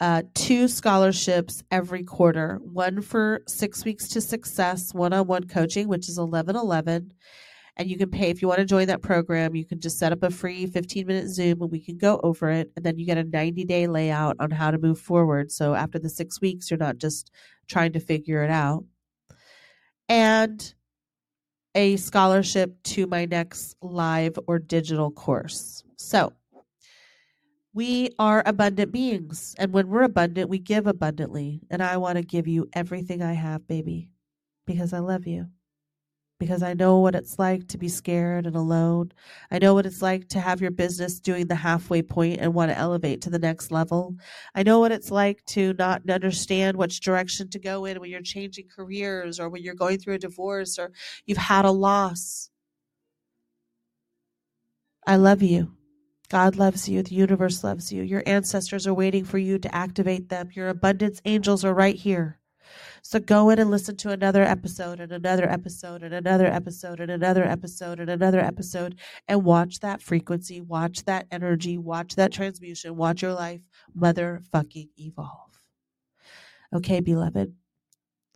uh, 0.00 0.22
two 0.34 0.68
scholarships 0.68 1.62
every 1.70 2.02
quarter 2.02 2.58
one 2.62 3.00
for 3.00 3.42
six 3.46 3.84
weeks 3.84 4.08
to 4.08 4.20
success 4.20 4.92
one 4.92 5.12
on 5.12 5.26
one 5.26 5.44
coaching, 5.44 5.88
which 5.88 6.08
is 6.08 6.18
1111. 6.18 7.12
And 7.76 7.90
you 7.90 7.96
can 7.96 8.10
pay 8.10 8.30
if 8.30 8.40
you 8.40 8.46
want 8.46 8.58
to 8.58 8.64
join 8.64 8.86
that 8.86 9.02
program. 9.02 9.56
You 9.56 9.64
can 9.64 9.80
just 9.80 9.98
set 9.98 10.12
up 10.12 10.22
a 10.22 10.30
free 10.30 10.66
15 10.66 11.06
minute 11.06 11.28
Zoom 11.28 11.62
and 11.62 11.70
we 11.70 11.80
can 11.80 11.96
go 11.98 12.20
over 12.22 12.50
it. 12.50 12.70
And 12.76 12.84
then 12.84 12.98
you 12.98 13.06
get 13.06 13.18
a 13.18 13.24
90 13.24 13.64
day 13.64 13.86
layout 13.86 14.36
on 14.38 14.50
how 14.50 14.70
to 14.70 14.78
move 14.78 14.98
forward. 14.98 15.50
So 15.50 15.74
after 15.74 15.98
the 15.98 16.08
six 16.08 16.40
weeks, 16.40 16.70
you're 16.70 16.78
not 16.78 16.98
just 16.98 17.32
trying 17.68 17.92
to 17.92 18.00
figure 18.00 18.44
it 18.44 18.50
out. 18.50 18.84
And 20.08 20.74
a 21.74 21.96
scholarship 21.96 22.80
to 22.84 23.06
my 23.06 23.24
next 23.24 23.74
live 23.82 24.38
or 24.46 24.58
digital 24.58 25.10
course. 25.10 25.82
So 25.96 26.32
we 27.74 28.10
are 28.20 28.42
abundant 28.46 28.92
beings. 28.92 29.54
And 29.58 29.72
when 29.72 29.88
we're 29.88 30.04
abundant, 30.04 30.48
we 30.48 30.58
give 30.58 30.86
abundantly. 30.86 31.60
And 31.70 31.82
I 31.82 31.96
want 31.96 32.16
to 32.16 32.22
give 32.22 32.46
you 32.46 32.68
everything 32.72 33.20
I 33.20 33.32
have, 33.32 33.66
baby, 33.66 34.10
because 34.64 34.92
I 34.92 35.00
love 35.00 35.26
you. 35.26 35.48
Because 36.38 36.62
I 36.62 36.74
know 36.74 36.98
what 36.98 37.14
it's 37.14 37.38
like 37.38 37.68
to 37.68 37.78
be 37.78 37.88
scared 37.88 38.46
and 38.46 38.56
alone. 38.56 39.12
I 39.50 39.58
know 39.58 39.74
what 39.74 39.86
it's 39.86 40.02
like 40.02 40.28
to 40.28 40.40
have 40.40 40.60
your 40.60 40.70
business 40.70 41.20
doing 41.20 41.46
the 41.46 41.54
halfway 41.54 42.02
point 42.02 42.40
and 42.40 42.54
want 42.54 42.70
to 42.70 42.78
elevate 42.78 43.22
to 43.22 43.30
the 43.30 43.38
next 43.38 43.70
level. 43.70 44.16
I 44.54 44.62
know 44.62 44.78
what 44.78 44.92
it's 44.92 45.10
like 45.10 45.44
to 45.46 45.74
not 45.74 46.08
understand 46.08 46.76
which 46.76 47.00
direction 47.00 47.48
to 47.50 47.58
go 47.58 47.84
in 47.84 48.00
when 48.00 48.10
you're 48.10 48.20
changing 48.20 48.68
careers 48.74 49.40
or 49.40 49.48
when 49.48 49.62
you're 49.62 49.74
going 49.74 49.98
through 49.98 50.14
a 50.14 50.18
divorce 50.18 50.78
or 50.78 50.92
you've 51.24 51.38
had 51.38 51.64
a 51.64 51.70
loss. 51.70 52.50
I 55.06 55.16
love 55.16 55.42
you 55.42 55.72
God 56.28 56.56
loves 56.56 56.88
you. 56.88 57.02
The 57.02 57.14
universe 57.14 57.62
loves 57.62 57.92
you. 57.92 58.02
Your 58.02 58.22
ancestors 58.26 58.86
are 58.86 58.94
waiting 58.94 59.24
for 59.24 59.38
you 59.38 59.58
to 59.58 59.74
activate 59.74 60.28
them. 60.28 60.48
Your 60.52 60.68
abundance 60.68 61.20
angels 61.24 61.64
are 61.64 61.74
right 61.74 61.96
here. 61.96 62.38
So 63.02 63.20
go 63.20 63.50
in 63.50 63.58
and 63.58 63.70
listen 63.70 63.96
to 63.98 64.10
another 64.10 64.42
episode 64.42 64.98
and 64.98 65.12
another 65.12 65.48
episode 65.48 66.02
and 66.02 66.14
another 66.14 66.46
episode 66.46 67.00
and 67.00 67.10
another 67.10 67.44
episode 67.44 68.00
and 68.00 68.08
another 68.08 68.40
episode 68.40 68.96
and 69.28 69.44
watch 69.44 69.80
that 69.80 70.00
frequency, 70.00 70.62
watch 70.62 71.04
that 71.04 71.26
energy, 71.30 71.76
watch 71.76 72.16
that 72.16 72.32
transmutation, 72.32 72.96
watch 72.96 73.20
your 73.20 73.34
life 73.34 73.60
motherfucking 73.96 74.88
evolve. 74.96 75.60
Okay, 76.74 77.00
beloved. 77.00 77.54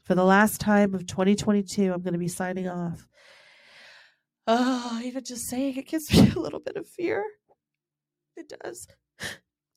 For 0.04 0.14
the 0.14 0.24
last 0.24 0.60
time 0.60 0.94
of 0.94 1.06
2022, 1.06 1.92
I'm 1.92 2.02
going 2.02 2.12
to 2.12 2.18
be 2.18 2.28
signing 2.28 2.68
off. 2.68 3.08
Oh, 4.46 5.00
even 5.02 5.24
just 5.24 5.48
saying 5.48 5.76
it 5.76 5.88
gives 5.88 6.12
me 6.12 6.30
a 6.36 6.38
little 6.38 6.60
bit 6.60 6.76
of 6.76 6.86
fear. 6.86 7.24
It 8.38 8.52
does. 8.62 8.86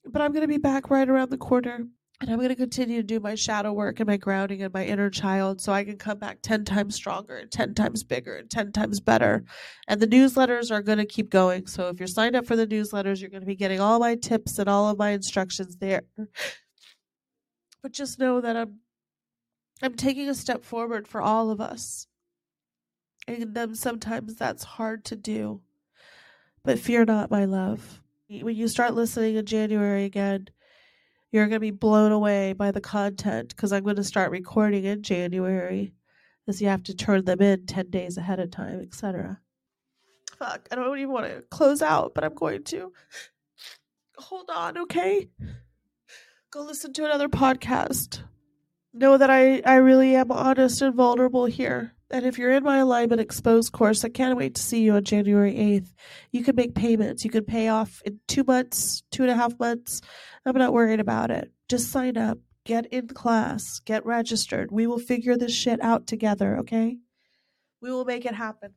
But 0.05 0.21
I'm 0.21 0.31
going 0.31 0.41
to 0.41 0.47
be 0.47 0.57
back 0.57 0.89
right 0.89 1.09
around 1.09 1.31
the 1.31 1.37
corner. 1.37 1.87
And 2.21 2.29
I'm 2.29 2.37
going 2.37 2.49
to 2.49 2.55
continue 2.55 2.97
to 2.97 3.03
do 3.03 3.19
my 3.19 3.33
shadow 3.33 3.73
work 3.73 3.99
and 3.99 4.05
my 4.05 4.17
grounding 4.17 4.61
and 4.61 4.71
my 4.71 4.85
inner 4.85 5.09
child 5.09 5.59
so 5.59 5.73
I 5.73 5.83
can 5.83 5.97
come 5.97 6.19
back 6.19 6.37
10 6.43 6.65
times 6.65 6.93
stronger 6.93 7.37
and 7.37 7.51
10 7.51 7.73
times 7.73 8.03
bigger 8.03 8.35
and 8.35 8.47
10 8.47 8.71
times 8.71 8.99
better. 8.99 9.43
And 9.87 9.99
the 9.99 10.05
newsletters 10.05 10.69
are 10.69 10.83
going 10.83 10.99
to 10.99 11.05
keep 11.05 11.31
going. 11.31 11.65
So 11.65 11.87
if 11.87 11.99
you're 11.99 12.05
signed 12.05 12.35
up 12.35 12.45
for 12.45 12.55
the 12.55 12.67
newsletters, 12.67 13.21
you're 13.21 13.31
going 13.31 13.41
to 13.41 13.47
be 13.47 13.55
getting 13.55 13.79
all 13.79 13.97
my 13.97 14.13
tips 14.13 14.59
and 14.59 14.69
all 14.69 14.87
of 14.87 14.99
my 14.99 15.09
instructions 15.09 15.77
there. 15.77 16.03
But 17.81 17.93
just 17.93 18.19
know 18.19 18.39
that 18.41 18.55
I'm 18.55 18.81
I'm 19.81 19.95
taking 19.95 20.29
a 20.29 20.35
step 20.35 20.63
forward 20.63 21.07
for 21.07 21.21
all 21.21 21.49
of 21.49 21.59
us. 21.59 22.05
And 23.27 23.75
sometimes 23.75 24.35
that's 24.35 24.63
hard 24.63 25.03
to 25.05 25.15
do. 25.15 25.61
But 26.63 26.77
fear 26.77 27.05
not, 27.05 27.31
my 27.31 27.45
love. 27.45 28.00
When 28.39 28.55
you 28.55 28.69
start 28.69 28.93
listening 28.93 29.35
in 29.35 29.45
January 29.45 30.05
again, 30.05 30.47
you're 31.33 31.47
going 31.47 31.57
to 31.57 31.59
be 31.59 31.71
blown 31.71 32.13
away 32.13 32.53
by 32.53 32.71
the 32.71 32.79
content 32.79 33.49
because 33.49 33.73
I'm 33.73 33.83
going 33.83 33.97
to 33.97 34.05
start 34.05 34.31
recording 34.31 34.85
in 34.85 35.03
January 35.03 35.93
as 36.47 36.61
you 36.61 36.69
have 36.69 36.83
to 36.83 36.95
turn 36.95 37.25
them 37.25 37.41
in 37.41 37.65
10 37.65 37.89
days 37.89 38.15
ahead 38.15 38.39
of 38.39 38.49
time, 38.49 38.79
etc. 38.79 39.41
Fuck, 40.39 40.69
I 40.71 40.75
don't 40.75 40.97
even 40.97 41.11
want 41.11 41.25
to 41.25 41.41
close 41.49 41.81
out, 41.81 42.13
but 42.15 42.23
I'm 42.23 42.33
going 42.33 42.63
to. 42.65 42.93
Hold 44.17 44.49
on, 44.49 44.77
okay? 44.77 45.27
Go 46.51 46.61
listen 46.61 46.93
to 46.93 47.03
another 47.03 47.27
podcast. 47.27 48.21
Know 48.93 49.17
that 49.17 49.29
I, 49.29 49.59
I 49.65 49.75
really 49.75 50.15
am 50.15 50.31
honest 50.31 50.81
and 50.81 50.95
vulnerable 50.95 51.47
here. 51.47 51.95
And 52.11 52.25
if 52.25 52.37
you're 52.37 52.51
in 52.51 52.63
my 52.63 52.79
alignment 52.79 53.21
exposed 53.21 53.71
course, 53.71 54.03
I 54.03 54.09
can't 54.09 54.37
wait 54.37 54.55
to 54.55 54.61
see 54.61 54.81
you 54.81 54.93
on 54.93 55.03
January 55.05 55.53
8th. 55.53 55.93
You 56.31 56.43
can 56.43 56.55
make 56.57 56.75
payments. 56.75 57.23
You 57.23 57.31
can 57.31 57.45
pay 57.45 57.69
off 57.69 58.01
in 58.05 58.19
two 58.27 58.43
months, 58.43 59.01
two 59.11 59.23
and 59.23 59.31
a 59.31 59.35
half 59.35 59.57
months. 59.59 60.01
I'm 60.45 60.57
not 60.57 60.73
worried 60.73 60.99
about 60.99 61.31
it. 61.31 61.51
Just 61.69 61.89
sign 61.89 62.17
up, 62.17 62.39
get 62.65 62.85
in 62.87 63.07
class, 63.07 63.79
get 63.79 64.05
registered. 64.05 64.71
We 64.71 64.87
will 64.87 64.99
figure 64.99 65.37
this 65.37 65.55
shit 65.55 65.81
out 65.81 66.05
together, 66.05 66.57
okay? 66.57 66.97
We 67.81 67.91
will 67.91 68.05
make 68.05 68.25
it 68.25 68.35
happen. 68.35 68.73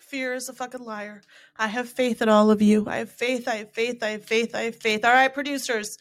Fear 0.00 0.34
is 0.34 0.48
a 0.48 0.52
fucking 0.52 0.84
liar. 0.84 1.22
I 1.56 1.66
have 1.66 1.88
faith 1.88 2.22
in 2.22 2.28
all 2.28 2.52
of 2.52 2.62
you. 2.62 2.86
I 2.86 2.98
have 2.98 3.10
faith, 3.10 3.48
I 3.48 3.56
have 3.56 3.72
faith, 3.72 4.00
I 4.00 4.10
have 4.10 4.24
faith, 4.24 4.54
I 4.54 4.62
have 4.62 4.76
faith. 4.76 5.04
All 5.04 5.12
right, 5.12 5.32
producers. 5.32 5.98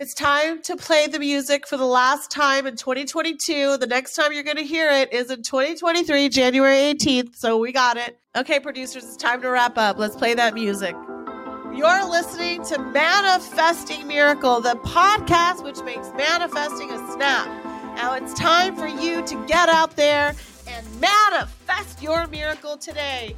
It's 0.00 0.14
time 0.14 0.62
to 0.62 0.76
play 0.76 1.08
the 1.08 1.18
music 1.18 1.66
for 1.66 1.76
the 1.76 1.84
last 1.84 2.30
time 2.30 2.66
in 2.66 2.74
2022. 2.74 3.76
The 3.76 3.86
next 3.86 4.14
time 4.14 4.32
you're 4.32 4.42
going 4.42 4.56
to 4.56 4.64
hear 4.64 4.88
it 4.88 5.12
is 5.12 5.30
in 5.30 5.42
2023, 5.42 6.30
January 6.30 6.94
18th. 6.94 7.36
So 7.36 7.58
we 7.58 7.70
got 7.70 7.98
it. 7.98 8.18
Okay, 8.34 8.58
producers, 8.60 9.04
it's 9.04 9.16
time 9.18 9.42
to 9.42 9.50
wrap 9.50 9.76
up. 9.76 9.98
Let's 9.98 10.16
play 10.16 10.32
that 10.32 10.54
music. 10.54 10.96
You're 11.74 12.08
listening 12.08 12.64
to 12.64 12.78
Manifesting 12.78 14.06
Miracle, 14.08 14.62
the 14.62 14.76
podcast 14.76 15.62
which 15.62 15.82
makes 15.82 16.10
manifesting 16.16 16.90
a 16.90 17.12
snap. 17.12 17.46
Now 17.96 18.14
it's 18.14 18.32
time 18.32 18.76
for 18.76 18.88
you 18.88 19.22
to 19.26 19.46
get 19.46 19.68
out 19.68 19.96
there 19.96 20.34
and 20.66 20.86
manifest 20.98 22.02
your 22.02 22.26
miracle 22.28 22.78
today. 22.78 23.36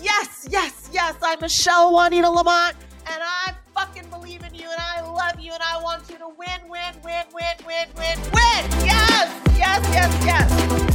Yes, 0.00 0.46
yes, 0.52 0.88
yes. 0.92 1.16
I'm 1.20 1.40
Michelle 1.40 1.92
Juanita 1.92 2.30
Lamont, 2.30 2.76
and 3.12 3.22
I 3.22 3.54
fucking 3.74 4.08
believe 4.10 4.42
in 4.44 4.54
you 4.54 4.68
and 4.70 4.80
I 4.80 5.00
love 5.02 5.40
you 5.40 5.52
and 5.52 5.62
I 5.62 5.80
want 5.82 6.08
you 6.10 6.18
to 6.18 6.28
win, 6.28 6.60
win, 6.68 6.94
win, 7.04 7.24
win, 7.34 7.56
win, 7.66 7.86
win, 7.96 8.18
win. 8.32 8.84
Yes! 8.84 9.42
Yes, 9.56 9.88
yes, 9.92 10.24
yes. 10.24 10.85